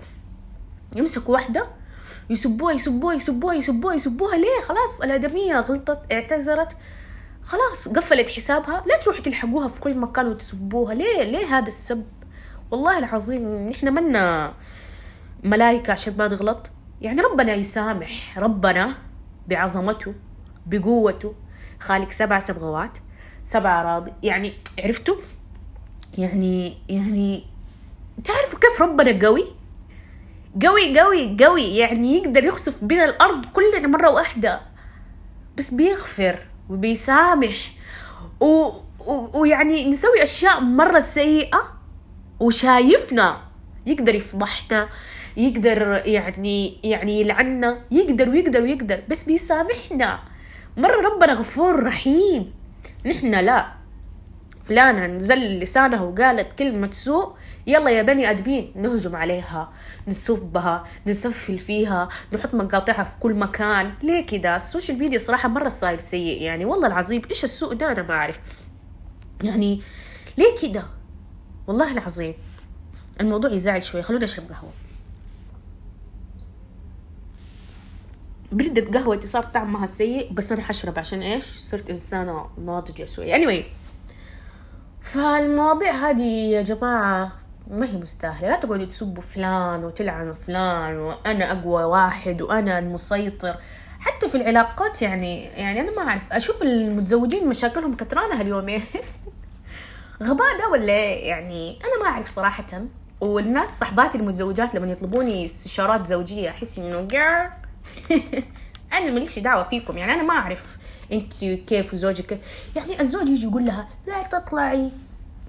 يمسكوا 0.95 1.33
واحدة 1.33 1.67
يسبوها 2.29 2.73
يسبوها 2.73 3.15
يسبوها 3.15 3.53
يسبوها 3.55 3.95
يسبوها. 3.95 4.37
ليه؟ 4.37 4.61
خلاص 4.63 5.01
الآدمية 5.01 5.59
غلطت 5.59 6.13
اعتذرت. 6.13 6.77
خلاص 7.43 7.87
قفلت 7.87 8.29
حسابها. 8.29 8.83
لا 8.87 8.97
تروحوا 8.97 9.21
تلحقوها 9.21 9.67
في 9.67 9.81
كل 9.81 9.97
مكان 9.97 10.27
وتسبوها. 10.27 10.93
ليه؟ 10.93 11.23
ليه 11.23 11.57
هذا 11.57 11.67
السب؟ 11.67 12.05
والله 12.71 12.97
العظيم 12.97 13.69
نحن 13.69 13.93
منا 13.93 14.53
ملائكة 15.43 15.91
عشان 15.91 16.17
ما 16.17 16.27
نغلط. 16.27 16.69
يعني 17.01 17.21
ربنا 17.21 17.53
يسامح 17.53 18.39
ربنا 18.39 18.93
بعظمته 19.47 20.13
بقوته. 20.65 21.33
خالق 21.79 22.11
سبع 22.11 22.39
سماوات 22.39 22.97
سبع 23.43 23.81
أراضي. 23.81 24.13
يعني 24.23 24.53
عرفتوا؟ 24.79 25.15
يعني 26.17 26.77
يعني 26.89 27.43
تعرفوا 28.23 28.59
كيف 28.59 28.81
ربنا 28.81 29.25
قوي؟ 29.25 29.56
قوي 30.65 30.99
قوي 30.99 31.37
قوي. 31.43 31.77
يعني 31.77 32.17
يقدر 32.17 32.43
يخسف 32.43 32.83
بنا 32.83 33.05
الأرض 33.05 33.45
كلنا 33.45 33.87
مرة 33.87 34.09
واحدة. 34.09 34.61
بس 35.57 35.73
بيغفر 35.73 36.35
وبيسامح. 36.69 37.71
و... 38.39 38.45
و... 38.99 39.39
ويعني 39.39 39.89
نسوي 39.89 40.23
أشياء 40.23 40.61
مرة 40.61 40.99
سيئة 40.99 41.73
وشايفنا. 42.39 43.37
يقدر 43.85 44.15
يفضحنا 44.15 44.89
يقدر 45.37 46.01
يعني 46.05 46.79
يعني 46.83 47.19
يلعنا 47.21 47.81
يقدر 47.91 48.29
ويقدر 48.29 48.61
ويقدر 48.61 49.03
بس 49.09 49.23
بيسامحنا. 49.23 50.19
مرة 50.77 51.01
ربنا 51.01 51.33
غفور 51.33 51.83
رحيم. 51.83 52.53
نحن 53.05 53.35
لا. 53.35 53.77
فلانة 54.65 55.05
نزل 55.05 55.59
لسانها 55.59 56.01
وقالت 56.01 56.59
كلمة 56.59 56.91
سوء 56.91 57.33
يلا 57.67 57.91
يا 57.91 58.01
بني 58.01 58.29
أدمين 58.29 58.71
نهجم 58.75 59.15
عليها 59.15 59.73
نسبها 60.07 60.83
نسفل 61.07 61.57
فيها 61.59 62.09
نحط 62.33 62.55
مقاطعها 62.55 63.03
في 63.03 63.15
كل 63.19 63.33
مكان. 63.33 63.93
ليه 64.03 64.25
كده؟ 64.25 64.55
ال 64.55 64.62
social 64.62 64.99
media 64.99 65.17
صراحة 65.17 65.49
مرة 65.49 65.67
صاير 65.69 65.99
سيء 65.99 66.41
يعني 66.41 66.65
والله 66.65 66.87
العظيم 66.87 67.21
إيش 67.29 67.43
السوء 67.43 67.73
ده؟ 67.73 67.91
أنا 67.91 68.01
ما 68.01 68.13
أعرف. 68.13 68.39
يعني 69.43 69.81
ليه 70.37 70.55
كده؟ 70.61 70.83
والله 71.67 71.91
العظيم. 71.91 72.33
الموضوع 73.21 73.51
يزعل 73.51 73.83
شوي 73.83 74.01
خلونا 74.03 74.23
نشرب 74.23 74.45
قهوة. 74.51 74.71
بردة 78.51 78.99
قهوتي 78.99 79.27
صار 79.27 79.43
طعمها 79.43 79.85
سيء 79.85 80.33
بس 80.33 80.51
أنا 80.51 80.61
حشرب 80.61 80.99
عشان 80.99 81.21
إيش؟ 81.21 81.45
صرت 81.45 81.89
إنسانة 81.89 82.49
ناضجة 82.65 83.05
شوي. 83.05 83.33
Anyway 83.33 83.63
فالمواضيع 85.01 86.09
هذه 86.09 86.51
يا 86.51 86.61
جماعة 86.61 87.46
ما 87.69 87.85
هي 87.85 87.97
مستاهلة. 87.97 88.49
لا 88.49 88.59
تقعدوا 88.59 88.85
تسبوا 88.85 89.21
فلان 89.23 89.83
وتلعنوا 89.83 90.33
فلان 90.33 90.97
وأنا 90.97 91.51
أقوى 91.51 91.83
واحد 91.83 92.41
وأنا 92.41 92.79
المسيطر. 92.79 93.55
حتى 93.99 94.29
في 94.29 94.35
العلاقات 94.35 95.01
يعني 95.01 95.43
يعني 95.45 95.79
أنا 95.81 95.91
ما 95.91 96.09
أعرف. 96.09 96.21
أشوف 96.31 96.61
المتزوجين 96.61 97.47
مشاكلهم 97.47 97.93
كترانة 97.93 98.39
هاليومين. 98.39 98.81
غباء 100.23 100.57
ده 100.59 100.69
ولا 100.69 100.93
يعني؟ 101.13 101.79
أنا 101.85 102.03
ما 102.03 102.09
أعرف 102.09 102.27
صراحة. 102.27 102.65
والناس 103.21 103.79
صحباتي 103.79 104.17
المتزوجات 104.17 104.75
لما 104.75 104.91
يطلبوني 104.91 105.43
استشارات 105.43 106.07
زوجية 106.07 106.49
أحس 106.49 106.79
إنه 106.79 107.07
أنا 108.93 109.11
ماليش 109.11 109.39
دعوة 109.39 109.63
فيكم. 109.63 109.97
يعني 109.97 110.13
أنا 110.13 110.23
ما 110.23 110.33
أعرف 110.33 110.77
أنت 111.11 111.33
كيف 111.45 111.93
وزوجك 111.93 112.25
كيف. 112.25 112.39
يعني 112.75 113.01
الزوج 113.01 113.29
يجي 113.29 113.47
يقول 113.47 113.65
لها 113.65 113.87
لا 114.07 114.23
تطلعي. 114.23 114.91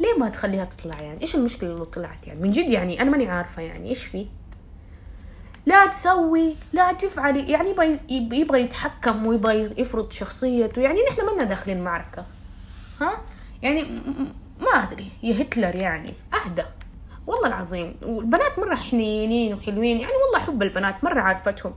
ليه 0.01 0.19
ما 0.19 0.29
تخليها 0.29 0.65
تطلع 0.65 1.01
يعني؟ 1.01 1.21
إيش 1.23 1.35
المشكلة 1.35 1.69
لو 1.69 1.85
طلعت 1.85 2.27
يعني؟ 2.27 2.41
من 2.41 2.51
جد 2.51 2.71
يعني 2.71 3.03
أنا 3.03 3.11
ماني 3.11 3.29
عارفة 3.29 3.63
يعني 3.63 3.89
إيش 3.89 4.05
في؟ 4.05 4.27
لا 5.67 5.87
تسوي 5.87 6.57
لا 6.73 6.93
تفعلي 6.93 7.51
يعني 7.51 7.71
يبغى 7.71 8.01
يبغى 8.41 8.61
يتحكم 8.61 9.27
ويبغى 9.27 9.71
يفرض 9.79 10.11
شخصيته 10.11 10.83
يعني 10.83 11.01
نحن 11.11 11.35
منا 11.35 11.45
داخلين 11.45 11.85
معركه 11.85 12.25
ها؟ 13.01 13.21
يعني 13.63 13.85
ما 14.61 14.83
أدري 14.83 15.11
يا 15.23 15.43
هتلر 15.43 15.75
يعني. 15.75 16.15
أهدى. 16.35 16.65
والله 17.27 17.47
العظيم 17.47 17.95
والبنات 18.03 18.59
مرة 18.59 18.75
حنينين 18.75 19.55
وحلوين 19.55 20.01
يعني 20.01 20.13
والله 20.13 20.39
احب 20.39 20.63
البنات 20.63 21.05
مرة 21.05 21.21
عارفتهم. 21.21 21.75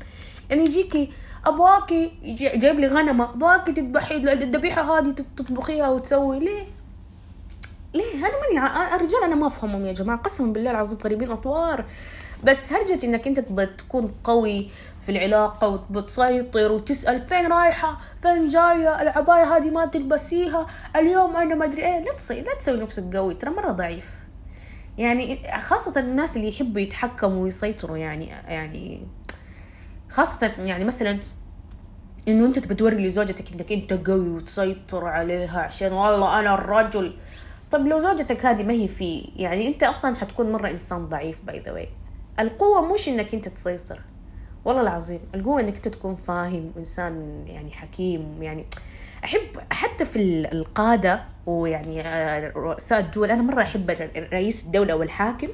يعني 0.50 0.62
يجيكي 0.62 1.12
ابغاكي 1.46 2.12
جايب 2.56 2.80
لي 2.80 2.88
غنمة 2.88 3.24
ابغاكي 3.24 3.72
تذبحي 3.72 4.16
الذبيحه 4.16 5.00
هذه 5.00 5.16
تطبخيها 5.38 5.90
وتسوي 5.90 6.40
ليه؟ 6.40 6.64
ليه؟ 7.94 8.16
أنا 8.16 8.34
ماني 8.42 8.96
الرجال 8.96 9.24
أنا 9.24 9.36
ما 9.36 9.48
أفهمهم 9.48 9.86
يا 9.86 9.94
جماعة. 9.94 10.20
قسما 10.20 10.54
بالله 10.54 10.72
العظيم 10.72 10.98
قريبين 10.98 11.32
أطوار. 11.32 11.86
بس 12.44 12.74
هرجة 12.74 13.06
إنك 13.06 13.28
أنت 13.28 13.40
تكون 13.80 14.12
قوي 14.24 14.70
في 15.02 15.12
العلاقة 15.12 15.86
وتسيطر 15.94 16.72
وتسأل 16.72 17.20
فين 17.20 17.52
رايحة؟ 17.52 17.98
فين 18.22 18.48
جاية؟ 18.48 19.02
العباية 19.02 19.58
هذه 19.58 19.70
ما 19.70 19.86
تلبسيها. 19.86 20.68
اليوم 20.96 21.36
أنا 21.36 21.56
ما 21.56 21.66
أدري 21.66 21.86
إيه. 21.86 22.00
لا 22.00 22.14
تصي 22.14 22.42
لا 22.42 22.56
تسوي 22.56 22.82
نفسك 22.82 23.16
قوي. 23.16 23.34
ترى 23.34 23.52
مرة 23.52 23.72
ضعيف. 23.72 24.10
يعني 24.98 25.40
خاصة 25.60 26.00
الناس 26.00 26.38
اللي 26.38 26.48
يحبوا 26.50 26.82
يتحكموا 26.82 27.44
ويسيطروا 27.44 27.98
يعني 27.98 28.26
يعني 28.28 29.08
خاصة 30.10 30.52
يعني 30.58 30.86
مثلا 30.86 31.20
إنه 32.28 32.46
أنت 32.46 32.60
تبى 32.60 32.76
توري 32.76 33.08
لزوجتك 33.08 33.54
إنك 33.54 33.72
أنت 33.72 33.94
قوي 34.10 34.30
وتسيطر 34.30 35.06
عليها 35.06 35.60
عشان 35.62 35.94
والله 35.94 36.40
أنا 36.40 36.54
الرجل 36.54 37.14
طب 37.72 37.88
لو 37.88 38.00
زوجتك 38.00 38.46
هذه 38.46 38.64
ما 38.64 38.74
هي 38.74 38.88
في 38.88 39.32
يعني 39.36 39.68
أنت 39.68 39.84
أصلا 39.84 40.16
حتكون 40.16 40.52
مرة 40.52 40.70
إنسان 40.70 41.10
ضعيف 41.10 41.46
باي 41.46 41.60
ذا 41.60 41.86
القوة 42.40 42.94
مش 42.94 43.10
إنك 43.10 43.34
أنت 43.34 43.48
تسيطر. 43.48 44.02
والله 44.66 44.82
العظيم 44.82 45.20
القوة 45.36 45.62
إنك 45.62 45.76
أنت 45.76 45.88
تكون 45.88 46.16
فاهم 46.16 46.72
إنسان 46.78 47.44
يعني 47.48 47.72
حكيم 47.72 48.44
يعني 48.44 48.66
أحب 49.24 49.42
حتى 49.72 50.06
في 50.06 50.20
القادة 50.52 51.24
ويعني 51.46 52.02
آه، 52.02 52.52
رؤساء 52.56 53.00
الدول 53.00 53.32
أنا 53.32 53.42
مرة 53.42 53.62
أحب 53.62 54.10
رئيس 54.34 54.64
الدولة 54.64 54.94
أو 54.94 55.04
الحاكم 55.04 55.48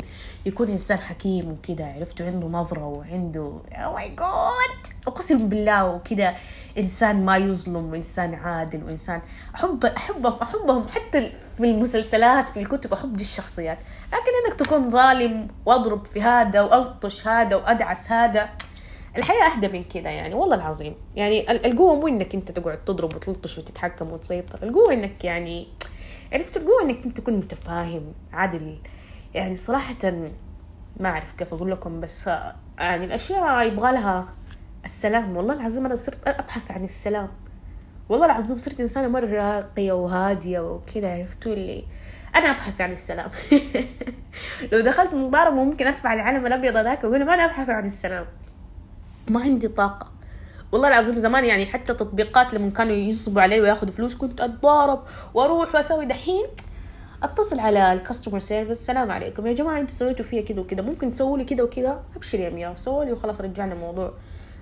يكون 0.45 0.67
إنسان 0.67 0.97
حكيم 0.97 1.51
وكذا 1.51 1.85
عرفته 1.85 2.25
عنده 2.25 2.47
نظرة 2.47 2.85
وعنده 2.85 3.51
أو 3.71 3.93
ماي 3.93 4.09
جاد 4.09 4.86
أقسم 5.27 5.49
بالله 5.49 5.85
وكذا 5.85 6.35
إنسان 6.77 7.25
ما 7.25 7.37
يظلم 7.37 7.91
وإنسان 7.91 8.33
عادل 8.33 8.83
وإنسان. 8.83 9.21
احب 9.55 9.85
احبهم 9.85 10.33
أحبهم 10.41 10.87
حتى 10.87 11.31
في 11.57 11.63
المسلسلات 11.63 12.49
في 12.49 12.59
الكتب 12.59 12.93
أحب 12.93 13.13
دي 13.13 13.23
الشخصيات. 13.23 13.77
لكن 14.07 14.31
إنك 14.45 14.59
تكون 14.59 14.89
ظالم 14.89 15.47
وأضرب 15.65 16.05
في 16.05 16.21
هذا 16.21 16.61
وألطش 16.61 17.27
هذا 17.27 17.55
وأدعس 17.55 18.11
هذا 18.11 18.49
الحياة 19.17 19.43
أهدى 19.55 19.67
من 19.67 19.83
كذا 19.83 20.09
يعني 20.09 20.35
والله 20.35 20.55
العظيم. 20.55 20.95
يعني 21.15 21.51
القوة 21.51 21.95
مو 21.95 22.07
إنك 22.07 22.35
أنت 22.35 22.51
تقعد 22.51 22.77
تضرب 22.77 23.15
وتلطش 23.15 23.57
وتتحكم 23.57 24.11
وتسيطر. 24.11 24.59
القوة 24.63 24.93
إنك 24.93 25.23
يعني 25.23 25.67
عرفت 26.33 26.57
القوة 26.57 26.81
إنك 26.83 27.05
أنت 27.05 27.17
تكون 27.17 27.33
متفاهم 27.33 28.13
عادل. 28.33 28.77
يعني 29.33 29.55
صراحة 29.55 30.11
ما 30.99 31.09
أعرف 31.09 31.33
كيف 31.33 31.53
أقول 31.53 31.71
لكم 31.71 32.01
بس 32.01 32.29
يعني 32.79 33.05
الأشياء 33.05 33.67
يبغى 33.67 33.91
لها 33.91 34.27
السلام 34.87 35.37
والله 35.37 35.53
العظيم 35.53 35.85
أنا 35.85 35.95
صرت 35.95 36.27
أبحث 36.27 36.71
عن 36.71 36.83
السلام. 36.83 37.29
والله 38.09 38.25
العظيم 38.25 38.57
صرت 38.57 38.79
إنسانة 38.79 39.07
مرة 39.07 39.25
راقية 39.25 39.91
وهادية 39.91 40.59
وكذا 40.59 41.13
عرفتوا 41.13 41.53
اللي؟ 41.53 41.83
أنا 42.35 42.49
أبحث 42.49 42.81
عن 42.81 42.91
السلام. 42.91 43.29
لو 44.71 44.79
دخلت 44.79 45.13
مضاربة 45.13 45.55
ممكن 45.55 45.87
أرفع 45.87 46.13
العلم 46.13 46.45
الأبيض 46.45 46.75
هذاك 46.75 47.03
وأقول 47.03 47.25
ما 47.25 47.33
أنا 47.33 47.45
أبحث 47.45 47.69
عن 47.69 47.85
السلام. 47.85 48.25
ما 49.27 49.41
عندي 49.41 49.67
طاقة. 49.67 50.11
والله 50.71 50.87
العظيم 50.87 51.17
زمان 51.17 51.45
يعني 51.45 51.65
حتى 51.65 51.93
تطبيقات 51.93 52.53
لما 52.53 52.69
كانوا 52.69 52.95
ينصبوا 52.95 53.41
علي 53.41 53.61
وياخذوا 53.61 53.91
فلوس 53.91 54.15
كنت 54.15 54.41
أتضارب 54.41 55.03
وأروح 55.33 55.75
وأسوي. 55.75 56.05
دحين 56.05 56.45
أتصل 57.23 57.59
على 57.59 57.93
ال 57.93 57.98
customer 57.98 58.39
service 58.39 58.79
السلام 58.79 59.11
عليكم. 59.11 59.47
يا 59.47 59.53
جماعة 59.53 59.79
أنتوا 59.79 59.95
سويتوا 59.95 60.25
فيها 60.25 60.41
كذا 60.41 60.59
وكذا 60.59 60.81
ممكن 60.81 61.11
تسووا 61.11 61.37
لي 61.37 61.43
كذا 61.43 61.63
وكذا؟ 61.63 62.03
أبشر 62.15 62.39
يا 62.39 62.49
مياه 62.49 62.75
سووا 62.75 63.03
لي 63.03 63.11
وخلاص 63.11 63.41
رجعنا 63.41 63.73
الموضوع. 63.73 64.13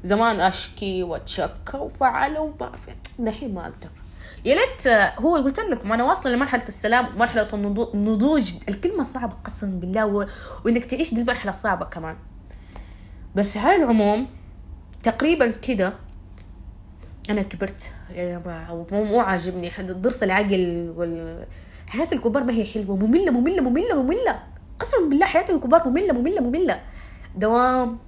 زمان 0.04 0.40
أشكي 0.40 1.04
وأتشكى 1.04 1.78
وفعل 1.78 2.38
وما 2.38 2.72
دحين 3.20 3.54
ما 3.54 3.62
أقدر. 3.62 3.90
يا 4.46 4.56
ليت 4.56 4.88
هو 5.20 5.36
قلت 5.36 5.60
لكم 5.60 5.92
أنا 5.92 6.04
واصلة 6.04 6.36
لمرحلة 6.36 6.64
السلام 6.68 7.18
مرحلة 7.18 7.48
النضوج. 7.94 8.54
الكلمة 8.70 9.04
صعبة 9.04 9.34
قسما 9.46 9.80
بالله 9.80 10.06
و... 10.06 10.28
وإنك 10.66 10.86
تعيش 10.86 11.14
دي 11.14 11.22
المرحلة 11.22 11.52
صعبة 11.52 11.86
كمان. 11.86 12.16
بس 13.36 13.58
هاي 13.58 13.76
العموم 13.76 14.28
تقريبا 15.04 15.52
كده 15.52 15.94
أنا 17.30 17.42
كبرت. 17.42 17.94
ومو 18.72 19.04
مو 19.04 19.20
عاجبني. 19.20 19.72
ضرس 19.82 20.24
العقل 20.24 20.94
وال 20.98 21.46
حياة 21.88 22.08
الكبار 22.12 22.44
ما 22.44 22.54
هي 22.54 22.66
حلوة. 22.66 22.96
مملة 22.96 23.32
مملة 23.32 23.62
مملة 23.62 24.02
مملة. 24.02 24.40
قسما 24.80 25.10
بالله 25.10 25.26
حياة 25.26 25.46
الكبار 25.50 25.90
مملة 25.90 26.14
مملة 26.14 26.42
مملة. 26.42 26.82
دوام. 27.36 28.00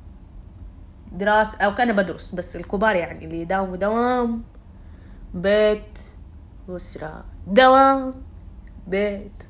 دراسة 1.18 1.58
أو 1.58 1.76
كان 1.76 1.96
بدرس 1.96 2.32
بس 2.36 2.56
الكبار 2.56 2.96
يعني 2.96 3.26
اللي 3.26 3.42
يداوموا 3.42 3.76
دوام 3.76 4.44
بيت 5.34 6.00
أسرة 6.70 7.24
دوام 7.48 8.14
بيت 8.88 9.44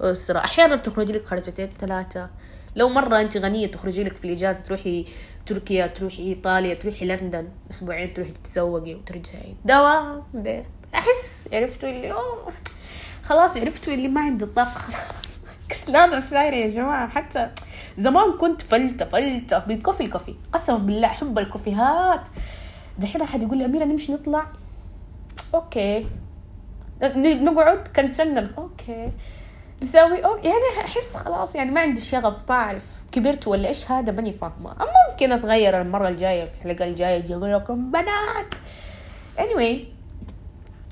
أسرة. 0.00 0.38
أحيانا 0.38 0.76
بتخرجي 0.76 1.12
لك 1.12 1.26
خرجتين 1.26 1.70
ثلاثة. 1.78 2.30
لو 2.76 2.88
مرة 2.88 3.20
أنت 3.20 3.36
غنية 3.36 3.66
تخرجي 3.66 4.04
لك 4.04 4.16
في 4.16 4.24
الإجازة 4.24 4.58
تروحي 4.58 5.06
تركيا 5.46 5.86
تروحي 5.86 6.22
إيطاليا 6.22 6.74
تروحي 6.74 7.06
لندن 7.06 7.48
أسبوعين 7.70 8.14
تروحي 8.14 8.32
تتسوقي 8.32 8.94
وترجعي 8.94 9.54
دوام 9.64 10.22
بيت. 10.34 10.64
أحس 10.94 11.48
عرفتوا 11.52 11.88
اللي 11.88 12.14
خلاص 13.24 13.56
عرفتوا 13.56 13.92
اللي 13.92 14.08
ما 14.08 14.20
عنده 14.20 14.46
طاقة. 14.46 14.78
خلاص 14.78 15.40
كسلانة 15.68 16.20
سايرة 16.20 16.56
يا 16.56 16.68
جماعة. 16.68 17.08
حتى 17.08 17.50
زمان 17.98 18.32
كنت 18.40 18.62
فلتة 18.62 19.04
فلتة 19.04 19.58
بالكوفي 19.58 20.04
الكوفي 20.04 20.34
قسما 20.52 20.78
بالله 20.78 21.06
أحب 21.06 21.38
الكوفيهات. 21.38 22.20
دحين 22.98 23.22
أحد 23.22 23.42
يقول 23.42 23.58
لي 23.58 23.64
أميرة 23.64 23.84
نمشي 23.84 24.12
نطلع؟ 24.12 24.46
okay. 25.54 26.06
نقعد 27.02 27.88
كنسلنا 27.96 28.50
okay. 28.58 29.12
نسوي 29.82 30.24
okay 30.24 30.48
يعني 30.48 30.84
أحس 30.84 31.16
خلاص 31.16 31.54
يعني 31.54 31.70
ما 31.70 31.80
عندي 31.80 32.00
شغف 32.00 32.36
ما 32.48 32.54
أعرف 32.54 32.84
كبرت 33.12 33.48
ولا 33.48 33.68
إيش 33.68 33.90
هذا 33.90 34.12
ماني 34.12 34.32
فاهمة. 34.32 34.76
ممكن 35.10 35.32
أتغير 35.32 35.80
المرة 35.80 36.08
الجاية 36.08 36.44
في 36.44 36.50
الحلقة 36.54 36.84
الجاية 36.84 37.36
أقول 37.36 37.52
لكم 37.52 37.90
بنات. 37.90 38.54
Anyway 39.38 39.76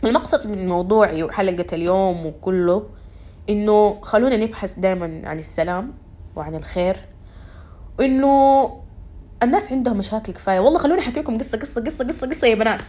المقصد 0.05 0.47
من 0.47 0.69
موضوعي 0.69 1.23
وحلقة 1.23 1.67
اليوم 1.73 2.27
وكله 2.27 2.89
إنه 3.51 4.01
خلونا 4.03 4.37
نبحث 4.37 4.79
دائما 4.79 5.23
عن 5.25 5.39
السلام. 5.39 6.06
وعن 6.37 6.55
الخير 6.55 6.97
وإنه 7.99 8.83
الناس 9.43 9.73
عندهم 9.73 9.99
مشاكل 9.99 10.33
كفاية. 10.33 10.61
والله 10.61 10.79
خلوني 10.79 11.01
أحكي 11.01 11.21
لكم 11.21 11.39
قصة 11.39 11.59
قصة 11.59 11.85
قصة 11.85 12.07
قصة 12.07 12.27
قصة 12.27 12.47
يا 12.47 12.55
بنات. 12.55 12.81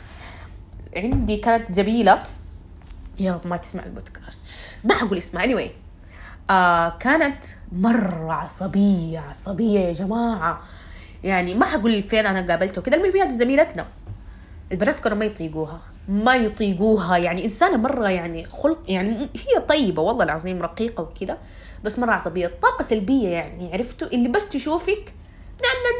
عندي 0.96 1.38
كانت 1.38 1.72
زميلة 1.72 2.24
يا 3.20 3.34
رب 3.34 3.48
ما 3.48 3.58
تسمع 3.58 3.84
البودكاست. 3.84 4.80
ما 4.84 4.94
حقول 4.94 5.18
اسمها. 5.18 5.44
Anyway 5.44 5.70
آه 6.50 6.98
كانت 6.98 7.46
مرة 7.72 8.34
عصبية 8.34 9.20
عصبية 9.20 9.80
يا 9.80 9.94
جماعة. 9.94 10.62
يعني 11.24 11.56
ما 11.56 11.66
حقول 11.66 12.02
فين 12.02 12.26
أنا 12.26 12.52
قابلته 12.52 12.82
كده 12.82 12.98
المهم 12.98 13.22
هذه 13.22 13.30
زميلتنا 13.30 13.86
البنات 14.72 15.00
كانوا 15.00 15.18
ما 15.18 15.26
يطيقوها. 15.26 15.80
ما 16.08 16.36
يطيقوها. 16.36 17.18
يعني 17.18 17.44
إنسانة 17.44 17.78
مرة 17.78 18.10
يعني 18.10 18.46
خلق 18.46 18.80
يعني 18.88 19.30
هي 19.36 19.62
طيبة 19.68 20.02
والله 20.02 20.24
العظيم 20.24 20.62
رقيقة 20.62 21.02
وكده 21.04 21.38
بس 21.84 22.00
مرة 22.00 22.12
عصبية. 22.12 22.52
طاقة 22.62 22.84
سلبية 22.84 23.30
يعني 23.30 23.74
عرفتوا؟ 23.74 24.08
اللي 24.08 24.30
بس 24.30 24.50
تشوفك 24.50 25.14
لا 25.60 25.68
لا 25.68 25.92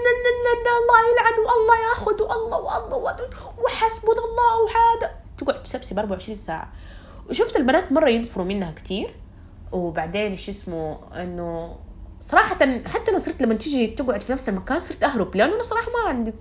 لا 0.64 0.78
الله 0.78 1.12
يلعن 1.12 1.40
والله 1.40 1.90
ياخذ 1.90 2.22
والله 2.24 2.58
والله 2.58 3.16
وحسبنا 3.66 4.14
الله 4.14 4.62
وهذا 4.64 5.12
تقعد 5.38 5.64
تسبسب 5.64 6.00
24 6.00 6.36
ساعة. 6.36 6.72
وشفت 7.30 7.56
البنات 7.58 7.92
مرة 7.92 8.10
ينفروا 8.10 8.46
منها 8.46 8.72
كتير 8.72 9.16
وبعدين 9.72 10.38
شو 10.38 10.52
اسمه 10.52 10.98
إنه 11.16 11.76
صراحة 12.20 12.56
حتى 12.86 13.12
أنا 13.12 13.18
صرت 13.18 13.42
لما 13.42 13.54
تيجي 13.54 13.88
تقعد 13.88 14.24
في 14.24 14.32
نفس 14.32 14.50
المكان 14.50 14.80
صرت 14.80 15.04
أهرب 15.04 15.36
لأنه 15.36 15.54
أنا 15.56 15.64
صراحة 15.64 15.88
ما 15.92 16.10
عندي 16.10 16.34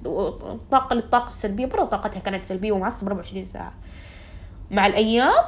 طاقة 0.70 0.94
للطاقة 0.94 1.28
السلبية 1.28 1.66
مرة 1.66 1.84
طاقتها 1.84 2.20
كانت 2.20 2.44
سلبية 2.44 2.72
ومعصبة 2.72 3.08
24 3.08 3.44
ساعة. 3.44 3.72
مع 4.70 4.86
الأيام 4.86 5.44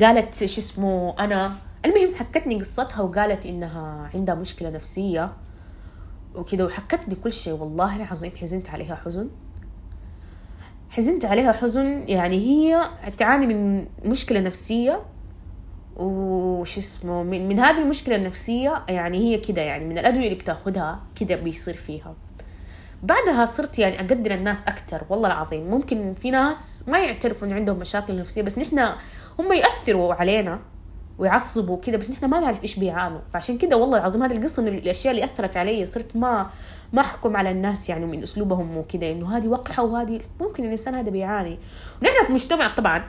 قالت 0.00 0.44
شو 0.44 0.60
اسمه 0.60 1.14
أنا 1.18 1.54
المهم 1.84 2.14
حكتني 2.14 2.58
قصتها 2.58 3.00
وقالت 3.02 3.46
إنها 3.46 4.10
عندها 4.14 4.34
مشكلة 4.34 4.70
نفسية 4.70 5.32
وكذا 6.34 6.64
وحكتني 6.64 7.14
كل 7.14 7.32
شيء 7.32 7.52
والله 7.52 7.96
العظيم 7.96 8.32
حزنت 8.36 8.70
عليها 8.70 8.94
حزن. 8.94 9.30
حزنت 10.90 11.24
عليها 11.24 11.52
حزن 11.52 12.04
يعني 12.08 12.36
هي 12.36 12.90
تعاني 13.18 13.46
من 13.46 13.86
مشكلة 14.04 14.40
نفسية 14.40 15.00
وش 15.96 16.78
اسمه 16.78 17.22
من, 17.22 17.48
من 17.48 17.58
هذه 17.58 17.78
المشكلة 17.78 18.16
النفسية 18.16 18.82
يعني 18.88 19.18
هي 19.18 19.38
كده 19.38 19.62
يعني 19.62 19.84
من 19.84 19.98
الأدوية 19.98 20.24
اللي 20.24 20.38
بتاخدها 20.38 21.00
كده 21.20 21.36
بيصير 21.36 21.76
فيها. 21.76 22.14
بعدها 23.02 23.44
صرت 23.44 23.78
يعني 23.78 23.96
أقدر 24.00 24.34
الناس 24.34 24.64
أكتر 24.68 25.02
والله 25.08 25.26
العظيم. 25.26 25.70
ممكن 25.70 26.14
في 26.14 26.30
ناس 26.30 26.84
ما 26.88 26.98
يعترفوا 26.98 27.48
إنه 27.48 27.54
عندهم 27.56 27.78
مشاكل 27.78 28.16
نفسية 28.16 28.42
بس 28.42 28.58
نحن 28.58 28.78
هم 29.38 29.52
يأثروا 29.52 30.14
علينا 30.14 30.60
ويعصبوا 31.18 31.80
كده 31.80 31.98
بس 31.98 32.10
نحن 32.10 32.26
ما 32.26 32.40
نعرف 32.40 32.62
إيش 32.62 32.78
بيعانوا. 32.78 33.20
فعشان 33.32 33.58
كده 33.58 33.76
والله 33.76 33.98
العظيم 33.98 34.22
هذه 34.22 34.36
القصة 34.36 34.62
من 34.62 34.68
الأشياء 34.68 35.14
اللي 35.14 35.24
أثرت 35.24 35.56
علي 35.56 35.86
صرت 35.86 36.16
ما 36.16 36.50
ما 36.92 37.00
أحكم 37.00 37.36
على 37.36 37.50
الناس 37.50 37.88
يعني 37.88 38.06
من 38.06 38.22
أسلوبهم 38.22 38.76
وكده 38.76 39.10
إنه 39.10 39.36
هذه 39.36 39.48
وقحة 39.48 39.82
وهذه 39.82 40.20
ممكن 40.40 40.64
الإنسان 40.64 40.94
هذا 40.94 41.10
بيعاني. 41.10 41.58
ونحن 42.02 42.26
في 42.26 42.32
مجتمع 42.32 42.74
طبعا 42.74 43.04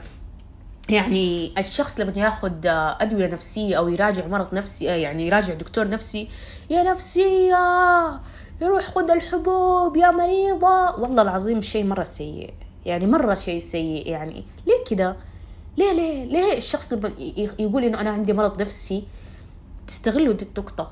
يعني 0.90 1.54
الشخص 1.58 2.00
لما 2.00 2.12
ياخذ 2.16 2.52
أدوية 3.02 3.28
نفسية 3.28 3.78
أو 3.78 3.88
يراجع 3.88 4.28
مرض 4.28 4.54
نفسي 4.54 4.86
يعني 4.86 5.28
يراجع 5.28 5.54
دكتور 5.54 5.88
نفسي 5.88 6.28
يا 6.70 6.84
نفسيه 6.84 7.58
يروح 8.62 8.88
خذ 8.88 9.12
الحبوب 9.12 9.98
يا 9.98 10.12
مريضة. 10.12 10.96
والله 11.00 11.22
العظيم 11.22 11.62
شيء 11.62 11.84
مرة 11.86 12.04
سيء 12.04 12.54
يعني 12.86 13.08
مرة 13.08 13.34
شيء 13.34 13.60
سيء 13.60 14.10
يعني 14.10 14.44
ليه 14.68 14.84
كده؟ 14.90 15.16
ليه 15.78 15.92
ليه 15.94 16.26
ليه 16.26 16.58
الشخص 16.58 16.94
لما 16.94 17.12
يقول 17.60 17.84
إنه 17.84 18.02
أنا 18.02 18.10
عندي 18.10 18.34
مرض 18.34 18.62
نفسي 18.62 19.04
تستغلوا 19.88 20.34
دي 20.34 20.46
النقطة؟ 20.46 20.92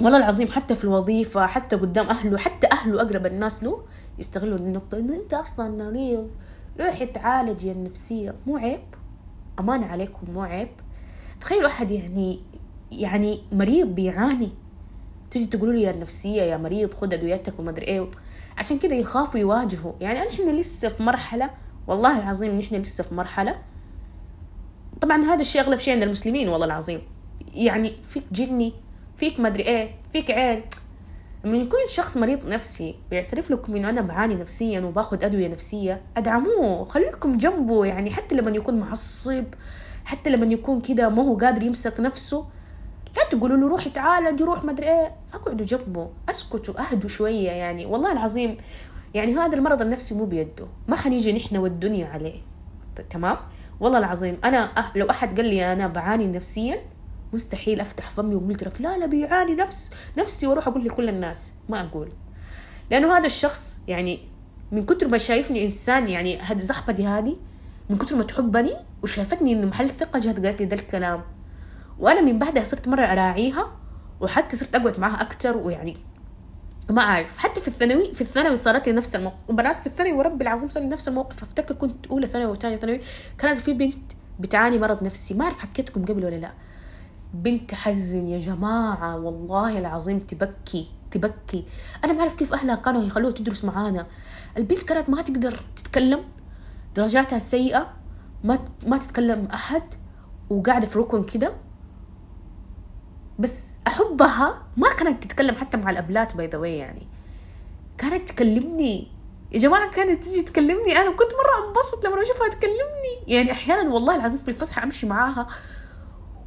والله 0.00 0.18
العظيم 0.18 0.48
حتى 0.48 0.74
في 0.74 0.84
الوظيفة 0.84 1.46
حتى 1.46 1.76
قدام 1.76 2.06
أهله 2.06 2.38
حتى 2.38 2.66
أهله 2.72 3.02
أقرب 3.02 3.26
الناس 3.26 3.62
له 3.62 3.82
يستغلوا 4.18 4.58
النقطة 4.58 4.98
إنه 4.98 5.14
أنت 5.14 5.34
أصلا 5.34 5.68
مريض 5.84 6.30
روحي 6.80 7.06
تعالجي 7.06 7.72
النفسية. 7.72 8.34
مو 8.46 8.56
عيب. 8.56 8.80
أمان 9.60 9.84
عليكم 9.84 10.32
مو 10.32 10.42
عيب. 10.42 10.68
تخيلوا 11.40 11.66
أحد 11.66 11.90
يعني 11.90 12.40
يعني 12.92 13.42
مريض 13.52 13.86
بيعاني. 13.86 14.50
تجي 15.30 15.46
تقولوا 15.46 15.74
لي 15.74 15.82
يا 15.82 15.90
النفسية 15.90 16.42
يا 16.42 16.56
مريض 16.56 16.94
خد 16.94 17.14
أدويتك 17.14 17.58
وما 17.58 17.70
أدري 17.70 17.86
إيه. 17.86 18.10
عشان 18.58 18.78
كذا 18.78 18.94
يخافوا 18.94 19.40
يواجهوا. 19.40 19.92
يعني 20.00 20.20
نحن 20.20 20.56
لسه 20.56 20.88
في 20.88 21.02
مرحلة 21.02 21.50
والله 21.86 22.18
العظيم 22.18 22.58
نحن 22.58 22.74
لسه 22.74 23.04
في 23.04 23.14
مرحلة. 23.14 23.56
طبعا 25.00 25.22
هذا 25.22 25.40
الشيء 25.40 25.60
أغلب 25.60 25.78
شيء 25.78 25.94
عند 25.94 26.02
المسلمين 26.02 26.48
والله 26.48 26.66
العظيم. 26.66 27.00
يعني 27.54 27.92
فيك 28.02 28.24
جني 28.32 28.72
فيك 29.16 29.40
مدري 29.40 29.62
إيه 29.62 29.90
فيك 30.12 30.30
عين. 30.30 30.62
لما 31.44 31.56
يكون 31.56 31.78
شخص 31.88 32.16
مريض 32.16 32.46
نفسي 32.46 32.94
ويعترف 33.12 33.50
لكم 33.50 33.76
إنه 33.76 33.90
أنا 33.90 34.00
بعاني 34.00 34.34
نفسيا 34.34 34.80
وباخذ 34.80 35.24
أدوية 35.24 35.48
نفسية 35.48 36.00
أدعموه 36.16 36.84
خليكم 36.84 37.32
جنبه 37.32 37.84
يعني 37.84 38.10
حتى 38.10 38.34
لما 38.34 38.50
يكون 38.50 38.80
معصب 38.80 39.44
حتى 40.04 40.30
لما 40.30 40.46
يكون 40.46 40.80
كده 40.80 41.08
ما 41.08 41.22
هو 41.22 41.36
قادر 41.36 41.62
يمسك 41.62 42.00
نفسه 42.00 42.46
لا 43.16 43.28
تقولوا 43.30 43.56
له 43.56 43.68
روحي 43.68 43.90
تعالج 43.90 44.42
روح 44.42 44.64
مدري 44.64 44.86
إيه 44.86 45.12
أقعدوا 45.34 45.66
جنبه 45.66 46.08
أسكتوا 46.30 46.80
أهدوا 46.80 47.08
شوية 47.08 47.50
يعني 47.50 47.86
والله 47.86 48.12
العظيم 48.12 48.56
يعني 49.14 49.36
هذا 49.36 49.56
المرض 49.56 49.82
النفسي 49.82 50.14
مو 50.14 50.24
بيده 50.24 50.66
ما 50.88 50.96
حنيجي 50.96 51.32
نحن 51.32 51.56
والدنيا 51.56 52.06
عليه 52.06 52.40
تمام؟ 53.10 53.36
والله 53.80 53.98
العظيم 53.98 54.38
أنا 54.44 54.78
أه 54.78 54.92
لو 54.96 55.10
أحد 55.10 55.36
قال 55.36 55.46
لي 55.46 55.72
أنا 55.72 55.86
بعاني 55.86 56.26
نفسيا 56.26 56.80
مستحيل 57.32 57.80
أفتح 57.80 58.10
فمي 58.10 58.34
وقلت 58.34 58.80
لا 58.80 58.98
لا 58.98 59.06
بيعاني 59.06 59.54
نفس 59.54 59.90
نفسي 60.18 60.46
وأروح 60.46 60.68
أقول 60.68 60.84
لكل 60.84 61.08
الناس 61.08 61.52
ما 61.68 61.80
أقول. 61.80 62.08
لأنه 62.90 63.16
هذا 63.18 63.26
الشخص 63.26 63.78
يعني 63.88 64.20
من 64.72 64.82
كتر 64.82 65.08
ما 65.08 65.18
شايفني 65.18 65.64
إنسان 65.64 66.08
يعني 66.08 66.38
هذه 66.40 66.58
صاحبتي 66.58 67.06
هذه 67.06 67.36
من 67.90 67.98
كتر 67.98 68.16
ما 68.16 68.22
تحبني 68.22 68.76
وشافتني 69.02 69.52
إنه 69.52 69.66
محل 69.66 69.90
ثقة 69.90 70.18
جات 70.18 70.46
قالت 70.46 70.60
لي 70.60 70.66
ده 70.66 70.76
الكلام. 70.76 71.22
وأنا 71.98 72.20
من 72.20 72.38
بعدها 72.38 72.62
صرت 72.62 72.88
مرة 72.88 73.02
أراعيها 73.02 73.72
وحتى 74.20 74.56
صرت 74.56 74.74
أقعد 74.74 75.00
معاها 75.00 75.22
أكثر 75.22 75.56
ويعني 75.56 75.96
ما 76.90 77.02
أعرف. 77.02 77.38
حتى 77.38 77.60
في 77.60 77.68
الثانوي 77.68 78.14
في 78.14 78.20
الثانوي 78.20 78.56
صارت 78.56 78.88
لي 78.88 78.92
نفس 78.94 79.16
الموقف. 79.16 79.36
وبنات 79.48 79.80
في 79.80 79.86
الثانوي 79.86 80.12
وربي 80.12 80.42
العظيم 80.44 80.68
صار 80.68 80.82
لي 80.82 80.88
نفس 80.88 81.08
الموقف. 81.08 81.42
أفتكر 81.42 81.74
كنت 81.74 82.06
أولى 82.06 82.26
ثانوي 82.26 82.50
وثانية 82.50 82.76
ثانوي 82.76 83.00
كانت 83.38 83.58
في 83.60 83.72
بنت 83.72 84.12
بتعاني 84.40 84.78
مرض 84.78 85.02
نفسي. 85.02 85.34
ما 85.34 85.44
أعرف 85.44 85.58
حكيتكم 85.58 86.04
قبل 86.04 86.24
ولا 86.24 86.36
لا. 86.36 86.52
بنت 87.34 87.70
تحزن 87.70 88.26
يا 88.28 88.38
جماعة 88.38 89.16
والله 89.16 89.78
العظيم 89.78 90.18
تبكي 90.18 90.90
تبكي. 91.10 91.64
أنا 92.04 92.12
ما 92.12 92.20
اعرف 92.20 92.34
كيف 92.34 92.54
أهلها 92.54 92.74
كانوا 92.74 93.02
يخلوها 93.02 93.32
تدرس 93.32 93.64
معانا. 93.64 94.06
البنت 94.56 94.82
كانت 94.82 95.10
ما 95.10 95.22
تقدر 95.22 95.60
تتكلم 95.76 96.24
درجاتها 96.96 97.38
سيئة 97.38 97.92
ما 98.44 98.58
ما 98.86 98.98
تتكلم 98.98 99.46
أحد 99.46 99.82
وقاعدة 100.50 100.86
في 100.86 100.98
ركن 100.98 101.24
كده. 101.24 101.52
بس 103.38 103.70
أحبها 103.86 104.62
ما 104.76 104.92
كانت 104.94 105.24
تتكلم 105.24 105.54
حتى 105.54 105.76
مع 105.76 105.90
الأبلات 105.90 106.36
باي 106.36 106.46
ذا 106.46 106.66
يعني. 106.66 107.06
كانت 107.98 108.28
تكلمني. 108.28 109.08
يا 109.52 109.58
جماعة 109.58 109.90
كانت 109.90 110.24
تيجي 110.24 110.42
تكلمني. 110.42 110.92
أنا 110.96 111.10
كنت 111.10 111.30
مرة 111.40 111.68
أنبسط 111.68 112.06
لما 112.06 112.22
أشوفها 112.22 112.48
تكلمني. 112.48 113.34
يعني 113.34 113.52
أحيانا 113.52 113.94
والله 113.94 114.16
العظيم 114.16 114.38
في 114.38 114.48
الفسحة 114.48 114.84
أمشي 114.84 115.06
معاها. 115.06 115.46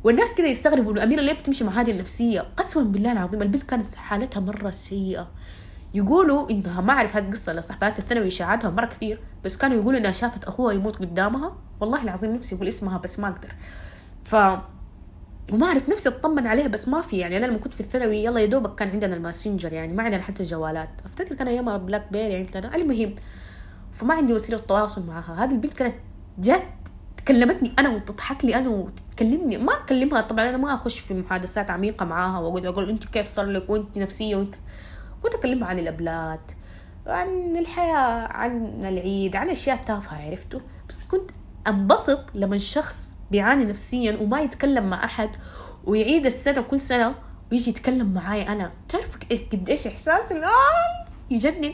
والناس 0.04 0.36
كده 0.36 0.48
يستغربوا 0.48 0.92
إنه 0.92 1.04
أميرة 1.04 1.22
ليه 1.22 1.34
بتمشي 1.34 1.64
مع 1.64 1.82
هذه 1.82 1.92
النفسية؟ 1.92 2.42
قسما 2.58 2.84
بالله 2.84 3.12
العظيم 3.12 3.42
البنت 3.42 3.64
كانت 3.64 3.96
حالتها 3.96 4.40
مرة 4.40 4.70
سيئة. 4.70 5.28
يقولوا 5.94 6.50
إنها 6.50 6.82
ما 6.82 6.94
أعرف 6.94 7.16
هذه 7.16 7.26
القصة 7.26 7.54
لصاحبات 7.54 8.00
الثانوي 8.00 8.30
شاعدها 8.30 8.70
مرة 8.70 8.86
كثير 8.86 9.20
بس 9.46 9.58
كانوا 9.58 9.78
يقولوا 9.78 10.00
إنها 10.00 10.12
شافت 10.12 10.44
أخوها 10.44 10.74
يموت 10.74 10.96
قدامها. 10.96 11.56
والله 11.80 12.04
العظيم 12.04 12.36
نفسي 12.36 12.56
أقول 12.56 12.68
اسمها 12.68 12.98
بس 12.98 13.20
ما 13.20 13.28
أقدر. 13.28 13.50
ف 14.24 14.36
وما 15.52 15.68
أعرف 15.68 15.90
نفسي 15.90 16.10
أطمن 16.10 16.48
عليها 16.48 16.68
بس 16.68 16.88
ما 16.88 17.02
في 17.02 17.18
يعني 17.18 17.38
أنا 17.38 17.46
لما 17.46 17.58
كنت 17.58 17.74
في 17.74 17.80
الثانوي 17.80 18.24
يلا 18.24 18.40
يا 18.40 18.46
دوبك 18.46 18.76
كان 18.76 18.90
عندنا 18.90 19.16
ال 19.16 19.22
Messenger 19.22 19.74
يعني 19.74 19.94
ما 19.94 20.04
عندنا 20.04 20.22
حتى 20.22 20.44
جوالات. 20.44 20.90
أفتكر 21.06 21.36
كان 21.36 21.48
أيامها 21.48 21.78
BlackBerry 21.78 22.36
عندنا. 22.36 22.76
المهم 22.76 23.16
فما 23.94 24.14
عندي 24.14 24.34
وسيلة 24.34 24.58
تواصل 24.58 25.06
معها. 25.06 25.44
هذه 25.44 25.52
البنت 25.52 25.74
كانت 25.74 25.96
جات 26.40 26.64
كلمتني 27.28 27.74
أنا 27.80 27.90
وتضحك 27.90 28.46
لي 28.46 28.56
أنا 28.56 28.70
وتكلمني. 28.70 29.58
ما 29.58 29.74
أكلمها. 29.74 30.22
طبعا 30.22 30.50
أنا 30.50 30.58
ما 30.58 30.74
أخش 30.74 31.00
في 31.00 31.14
محادثات 31.14 31.70
عميقة 31.72 32.06
معاها 32.06 32.40
واقعد 32.40 32.66
أقول 32.66 32.90
أنت 32.90 33.06
كيف 33.06 33.26
صار 33.26 33.46
لك؟ 33.46 33.70
وأنت 33.70 33.98
نفسية؟ 33.98 34.36
وانت 34.36 34.56
كنت 35.24 35.36
أكلمها 35.36 35.68
عن 35.68 35.80
الأبلات 35.80 36.52
عن 37.08 37.58
الحياة 37.58 38.28
عن 38.34 38.86
العيد 38.86 39.36
عن 39.36 39.50
أشياء 39.50 39.78
تافهة 39.86 40.26
عرفتوا؟ 40.30 40.60
بس 40.90 41.00
كنت 41.12 41.32
أنبسط 41.68 42.20
لما 42.36 42.56
الشخص 42.56 43.12
بيعاني 43.32 43.66
نفسيا 43.66 44.18
وما 44.22 44.42
يتكلم 44.42 44.90
مع 44.90 45.06
أحد 45.06 45.30
ويعيد 45.86 46.26
السنة 46.26 46.62
كل 46.62 46.80
سنة 46.80 47.16
ويجي 47.52 47.70
يتكلم 47.70 48.14
معاي 48.14 48.48
أنا. 48.48 48.72
تعرف 48.90 49.18
قديش 49.54 49.88
احساس 49.88 50.32
آه 50.32 51.06
يجنن. 51.32 51.74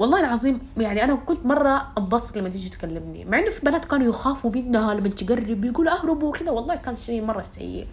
والله 0.00 0.20
العظيم 0.20 0.60
يعني 0.76 1.04
أنا 1.04 1.14
كنت 1.14 1.46
مرة 1.46 1.92
أنبسط 1.98 2.36
لما 2.38 2.48
تيجي 2.48 2.68
تكلمني 2.68 3.24
مع 3.24 3.38
إنه 3.38 3.50
في 3.50 3.60
بنات 3.66 3.84
كانوا 3.84 4.06
يخافوا 4.08 4.50
منها 4.50 4.94
لما 4.94 5.08
تقرب 5.08 5.64
يقول 5.64 5.88
أهربوا 5.88 6.28
وكذا. 6.28 6.50
والله 6.50 6.74
كان 6.74 6.96
شيء 6.96 7.24
مرة 7.24 7.42
سيء. 7.42 7.86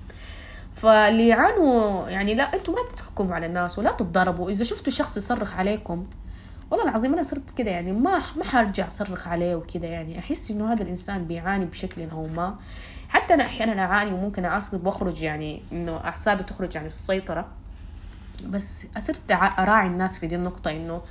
فاللي 0.75 1.27
يعانوا 1.27 2.09
يعني 2.09 2.35
لا 2.35 2.43
أنتم 2.43 2.73
ما 2.73 2.79
تحكموا 2.95 3.35
على 3.35 3.45
الناس 3.45 3.79
ولا 3.79 3.91
تتضاربوا. 3.91 4.49
إذا 4.49 4.63
شفتوا 4.63 4.93
شخص 4.93 5.17
يصرخ 5.17 5.55
عليكم 5.55 6.05
والله 6.71 6.85
العظيم 6.85 7.13
أنا 7.13 7.21
صرت 7.21 7.51
كده 7.51 7.71
يعني 7.71 7.93
ما 7.93 8.21
ما 8.35 8.43
حرجع 8.43 8.87
أصرخ 8.87 9.27
عليه 9.27 9.55
وكده 9.55 9.87
يعني. 9.87 10.19
أحس 10.19 10.51
إنه 10.51 10.73
هذا 10.73 10.83
الإنسان 10.83 11.25
بيعاني 11.25 11.65
بشكل 11.65 12.09
أو 12.09 12.27
ما. 12.27 12.55
حتى 13.09 13.33
أنا 13.33 13.43
أحيانا 13.43 13.81
أعاني 13.81 14.13
وممكن 14.13 14.45
أعصب 14.45 14.85
وأخرج 14.85 15.23
يعني 15.23 15.61
إنه 15.71 15.97
أعصابي 15.97 16.43
تخرج 16.43 16.77
عن 16.77 16.85
السيطرة. 16.85 17.47
بس 18.45 18.85
صرت 18.97 19.31
أراعي 19.31 19.87
الناس 19.87 20.17
في 20.17 20.27
دي 20.27 20.35
النقطة 20.35 20.71
إنه 20.71 21.01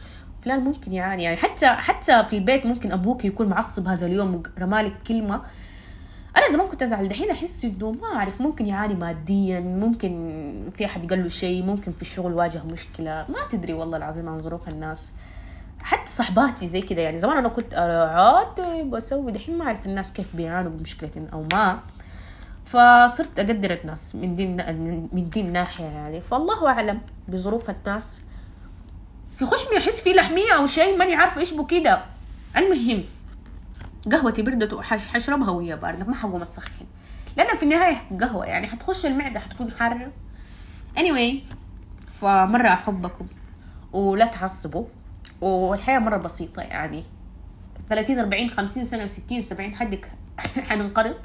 فلان 0.47 0.61
ممكن 0.61 0.93
يعاني. 0.93 1.23
يعني 1.23 1.37
حتى 1.37 1.67
حتى 1.67 2.25
في 2.25 2.39
البيت 2.39 2.67
ممكن 2.67 2.93
أبوك 2.93 3.25
يكون 3.25 3.49
معصب 3.49 3.89
هذا 3.89 4.07
اليوم 4.07 4.43
ورمالك 4.57 4.93
كلمة. 5.09 5.43
أنا 6.37 6.53
زمان 6.53 6.67
كنت 6.67 6.83
أزعل. 6.83 7.09
دحين 7.09 7.31
أحس 7.31 7.65
إنه 7.65 7.91
ما 7.91 8.17
أعرف 8.17 8.41
ممكن 8.41 8.67
يعاني 8.67 8.95
ماديا 8.95 9.61
ممكن 9.61 10.71
في 10.71 10.85
أحد 10.85 11.11
قال 11.11 11.23
له 11.23 11.29
شيء 11.29 11.65
ممكن 11.65 11.93
في 11.93 12.03
الشغل 12.03 12.35
واجه 12.35 12.63
مشكلة. 12.65 13.27
ما 13.29 13.49
تدري 13.51 13.73
والله 13.73 13.97
العظيم 13.97 14.29
عن 14.29 14.41
ظروف 14.41 14.69
الناس. 14.69 15.13
حتى 15.79 16.13
صحباتي 16.13 16.67
زي 16.67 16.81
كده. 16.81 17.03
يعني 17.03 17.19
زمان 17.19 17.37
أنا 17.37 17.49
كنت 17.49 17.75
عاتب 17.75 18.93
واسوي 18.93 19.33
دحين 19.33 19.59
ما 19.59 19.65
أعرف 19.65 19.87
الناس 19.87 20.13
كيف 20.13 20.37
بيعانوا 20.37 20.71
بمشكلة 20.71 21.11
أو 21.33 21.45
ما. 21.53 21.79
فصرت 22.65 23.39
أقدر 23.39 23.79
الناس 23.83 24.15
من 24.15 24.37
دي 24.37 24.47
من 25.13 25.29
دي 25.31 25.41
الناحيه 25.41 25.85
يعني. 25.85 26.21
فالله 26.21 26.69
أعلم 26.69 27.01
بظروف 27.29 27.71
الناس 27.71 28.23
في 29.39 29.47
خشمي 29.47 29.79
احس 29.79 30.01
في 30.01 30.13
لحمية 30.13 30.57
أو 30.57 30.67
شيء 30.67 30.97
ماني 30.97 31.15
عارفة 31.15 31.41
إيش 31.41 31.53
بو 31.53 31.67
كده 31.67 32.05
المهم 32.57 33.05
قهوتي 34.13 34.43
بردت 34.43 34.73
وحشربها 34.73 35.51
وهي 35.51 35.77
باردة 35.77 36.05
ما 36.05 36.15
حقوم 36.15 36.43
أسخن. 36.43 36.87
لأن 37.37 37.57
في 37.57 37.63
النهاية 37.63 38.03
قهوة 38.21 38.47
يعني 38.47 38.67
حتخش 38.67 39.07
المعدة 39.07 39.41
حتكون 39.41 39.71
حارة 39.71 40.13
anyway 40.99 41.35
فمرة 42.13 42.69
أحبكم 42.69 43.27
ولا 43.93 44.27
تعصبوا. 44.27 44.85
والحياة 45.41 45.99
مرة 45.99 46.17
بسيطة 46.17 46.63
يعني 46.63 47.05
30 47.89 48.19
40 48.19 48.51
50 48.51 48.85
سنة 48.85 49.07
60 49.07 49.41
70 49.41 49.75
حدك 49.75 50.13
حننقرض. 50.69 51.17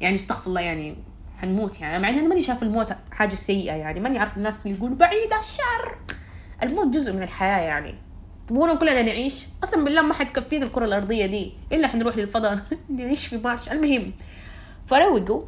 يعني 0.00 0.14
استغفر 0.14 0.46
الله 0.46 0.60
يعني 0.60 0.96
حنموت 1.38 1.80
يعني 1.80 2.02
مع 2.02 2.08
إني 2.08 2.22
ماني 2.22 2.40
شايف 2.40 2.62
الموت 2.62 2.92
حاجة 3.12 3.34
سيئة 3.34 3.72
يعني 3.74 4.00
ماني 4.00 4.18
عارف 4.18 4.36
الناس 4.36 4.66
اللي 4.66 4.78
يقولوا 4.78 4.96
بعيد 4.96 5.32
الشر. 5.40 5.98
الموت 6.62 6.86
جزء 6.94 7.12
من 7.12 7.22
الحياة 7.22 7.60
يعني. 7.60 7.94
تبغونا 8.48 8.74
كلنا 8.74 9.02
نعيش. 9.02 9.46
قسم 9.62 9.84
بالله 9.84 10.02
ما 10.02 10.14
حتكفينا 10.14 10.66
الكرة 10.66 10.84
الأرضية 10.84 11.26
دي. 11.26 11.52
إلا 11.72 11.88
حنروح 11.88 12.16
للفضاء 12.16 12.58
نعيش 12.98 13.26
في 13.26 13.38
مارش. 13.38 13.68
المهم 13.68 14.12
فروقوا 14.86 15.42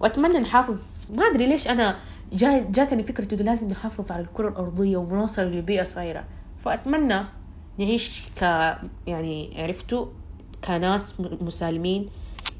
وأتمنى 0.00 0.38
نحافظ. 0.38 1.12
ما 1.12 1.26
أدري 1.26 1.46
ليش 1.46 1.68
أنا 1.68 1.96
جاي 2.32 2.64
جاتني 2.70 3.02
فكرة 3.02 3.34
إنه 3.34 3.42
لازم 3.42 3.68
نحافظ 3.68 4.12
على 4.12 4.22
الكرة 4.22 4.48
الأرضية 4.48 4.96
ونوصل 4.96 5.42
لبيئة 5.42 5.82
صغيرة 5.82 6.24
فأتمنى 6.58 7.24
نعيش 7.78 8.26
ك 8.36 8.42
يعني 9.06 9.62
عرفتوا 9.62 10.06
كناس 10.64 11.14
مسالمين. 11.20 12.08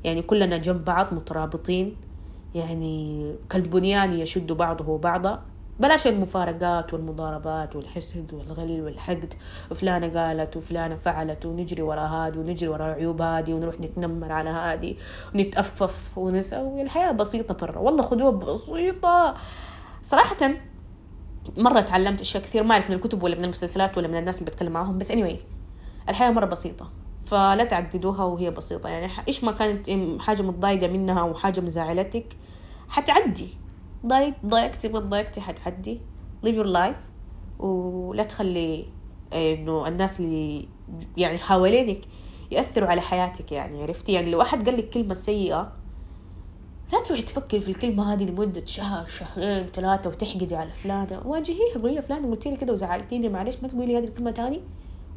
يعني 0.05 0.23
كلنا 0.23 0.57
جنب 0.57 0.85
بعض 0.85 1.15
مترابطين. 1.15 1.97
يعني 2.55 3.35
كالبنيان 3.51 4.13
يشد 4.13 4.53
بعضه 4.53 4.99
بعضا 4.99 5.43
بلاش 5.81 6.07
المفارقات 6.07 6.95
والمضاربات 6.95 7.77
والحسد 7.77 8.35
والغل 8.35 8.83
والحقد. 8.83 9.35
وفلانة 9.71 10.21
قالت 10.21 10.57
وفلانة 10.57 10.97
فعلت 10.97 11.47
ونجري 11.47 11.83
ورا 11.83 12.01
هادي 12.01 12.39
ونجري 12.39 12.69
ورا 12.69 12.85
عيوب 12.85 13.23
هادي 13.23 13.53
ونروح 13.53 13.81
نتنمر 13.81 14.33
على 14.33 14.51
هادي 14.51 14.97
ونتأفف 15.35 16.19
ونسوي 16.19 16.83
الحياة 16.83 17.13
بسيطة 17.13 17.57
مرة. 17.63 17.79
والله 17.79 18.03
خذوها 18.03 18.31
بسيطة 18.31 19.35
صراحة 20.03 20.37
مرة 21.57 21.81
تعلمت 21.81 22.21
أشياء 22.21 22.43
كثير. 22.43 22.63
ما 22.63 22.73
أعرف 22.73 22.91
من 22.91 22.97
الكتب 22.97 23.23
ولا 23.23 23.37
من 23.37 23.45
المسلسلات 23.45 23.99
ولا 23.99 24.09
من 24.09 24.19
الناس 24.19 24.39
اللي 24.39 24.51
بتكلم 24.51 24.73
معاهم. 24.73 24.99
بس 24.99 25.13
anyway 25.13 25.37
الحياة 26.09 26.31
مرة 26.31 26.47
بسيطة. 26.47 26.91
فلا 27.27 27.65
تعقدوها 27.65 28.25
وهي 28.25 28.51
بسيطة. 28.51 28.89
يعني 28.89 29.13
إيش 29.29 29.45
ما 29.45 29.53
كانت 29.53 29.91
حاجة 30.21 30.43
متضايقة 30.43 30.89
منها 30.89 31.23
وحاجة 31.23 31.61
مزعلتك 31.61 32.27
حتعدي. 32.89 33.49
ضايق 34.07 34.35
ضايقتي 34.47 34.89
ما 34.89 34.99
ضايقتي 34.99 35.41
حتعدي 35.41 36.01
live 36.47 36.57
your 36.63 36.77
life. 36.77 36.97
ولا 37.59 38.23
تخلي 38.23 38.87
إنه 39.33 39.89
الناس 39.89 40.21
اللي 40.21 40.69
يعني 41.17 41.39
حوالينك 41.39 42.01
يأثروا 42.51 42.89
على 42.89 43.01
حياتك 43.01 43.53
يعني 43.53 43.83
عرفتي؟ 43.83 44.13
يعني 44.13 44.31
لو 44.31 44.43
أحد 44.43 44.69
قال 44.69 44.79
لك 44.79 44.91
كلمة 44.91 45.15
سيئة 45.15 45.73
لا 46.93 47.03
تروحي 47.03 47.23
تفكري 47.23 47.61
في 47.61 47.69
الكلمة 47.69 48.13
هذه 48.13 48.25
لمدة 48.25 48.67
شهر 48.67 49.07
شهرين 49.07 49.67
ثلاثة 49.67 50.11
وتحقدي 50.11 50.57
على 50.57 50.73
فلانة. 50.73 51.23
واجهيها 51.25 51.79
قولي 51.83 52.03
فلانة 52.03 52.31
قلتي 52.31 52.51
لي 52.51 52.57
كده 52.57 52.73
وزعلتيني 52.73 53.29
معلش 53.29 53.57
ما 53.63 53.69
تقولي 53.69 53.99
هذه 53.99 54.05
الكلمة 54.05 54.31
تاني. 54.31 54.61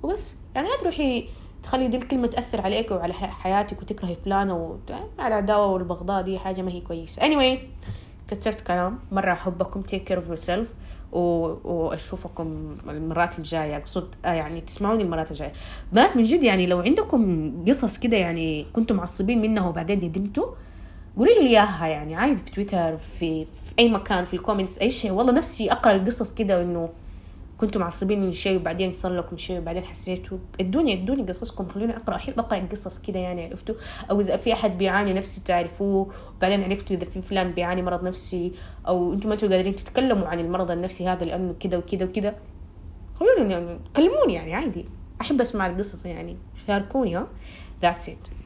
وبس. 0.03 0.35
يعني 0.55 0.67
لا 0.67 0.77
تروحي 0.77 1.27
تخلي 1.63 1.87
دي 1.87 1.97
الكلمة 1.97 2.27
تأثر 2.27 2.61
عليك 2.61 2.91
وعلى 2.91 3.13
حياتك 3.13 3.81
وتكرهي 3.81 4.15
فلانة 4.15 4.55
وعلى 4.55 5.27
العداوة 5.27 5.65
والبغضاء 5.65 6.21
دي 6.21 6.39
حاجة 6.39 6.61
ما 6.61 6.71
هي 6.71 6.81
كويسة. 6.81 7.21
Anyway 7.21 7.59
كثرت 8.29 8.61
كلام 8.61 8.99
مرة 9.11 9.31
أحبكم 9.31 9.83
take 9.83 10.09
care 10.11 10.17
of 10.17 10.37
yourself 10.39 10.65
وأشوفكم 11.13 12.77
المرات 12.89 13.37
الجاية. 13.37 13.77
اقصد 13.77 14.15
آه 14.25 14.33
يعني 14.33 14.61
تسمعوني 14.61 15.03
المرات 15.03 15.31
الجاية. 15.31 15.53
بنات 15.93 16.17
من 16.17 16.23
جد 16.23 16.43
يعني 16.43 16.67
لو 16.67 16.79
عندكم 16.79 17.51
قصص 17.67 17.97
كده 17.97 18.17
يعني 18.17 18.65
كنتم 18.73 18.95
معصبين 18.95 19.41
منها 19.41 19.67
وبعدين 19.69 20.05
ندمتوا 20.05 20.45
قولي 21.17 21.33
لي 21.33 21.47
إياها 21.47 21.87
يعني. 21.87 22.15
عادي 22.15 22.35
في 22.37 22.51
تويتر 22.51 22.97
في, 22.97 23.45
في 23.45 23.73
أي 23.79 23.89
مكان 23.89 24.25
في 24.25 24.33
ال 24.33 24.38
comments 24.38 24.77
أي 24.77 24.91
شيء. 24.91 25.11
والله 25.11 25.33
نفسي 25.33 25.71
أقرأ 25.71 25.95
القصص 25.95 26.33
كده 26.33 26.61
انه 26.61 26.89
كنتوا 27.59 27.81
معصبين 27.81 28.21
من 28.21 28.31
شيء 28.31 28.57
وبعدين 28.57 28.91
صار 28.91 29.17
لكم 29.17 29.37
شيء 29.37 29.57
وبعدين 29.59 29.83
حسيتوا 29.83 30.37
ادوني 30.59 30.93
ادوني 30.93 31.23
قصصكم 31.23 31.67
خلوني 31.67 31.97
أقرأ 31.97 32.15
أحب 32.15 32.39
أقرأ 32.39 32.67
قصص 32.71 32.97
كده 32.99 33.19
يعني 33.19 33.45
عرفتوا؟ 33.45 33.75
أو 34.11 34.19
إذا 34.19 34.37
في 34.37 34.53
أحد 34.53 34.77
بيعاني 34.77 35.13
نفسي 35.13 35.41
تعرفوه 35.41 36.13
وبعدين 36.37 36.63
عرفتوا 36.63 36.95
إذا 36.95 37.05
في 37.05 37.21
فلان 37.21 37.51
بيعاني 37.51 37.81
مرض 37.81 38.03
نفسي 38.03 38.51
أو 38.87 39.13
أنتم 39.13 39.29
ما 39.29 39.33
أنتوا 39.35 39.49
قادرين 39.49 39.75
تتكلموا 39.75 40.27
عن 40.27 40.39
المرض 40.39 40.71
النفسي 40.71 41.07
هذا 41.07 41.25
لأنه 41.25 41.55
كده 41.59 41.77
وكده 41.77 42.05
وكده. 42.05 42.35
خلوني 43.15 43.53
يعني 43.53 43.79
كلموني 43.95 44.33
يعني 44.33 44.53
عادي. 44.53 44.85
أحب 45.21 45.41
أسمع 45.41 45.67
القصص 45.67 46.05
يعني 46.05 46.37
شاركوني 46.67 47.15
ها؟ 47.15 47.27
ذاتس 47.81 48.09
ات 48.09 48.38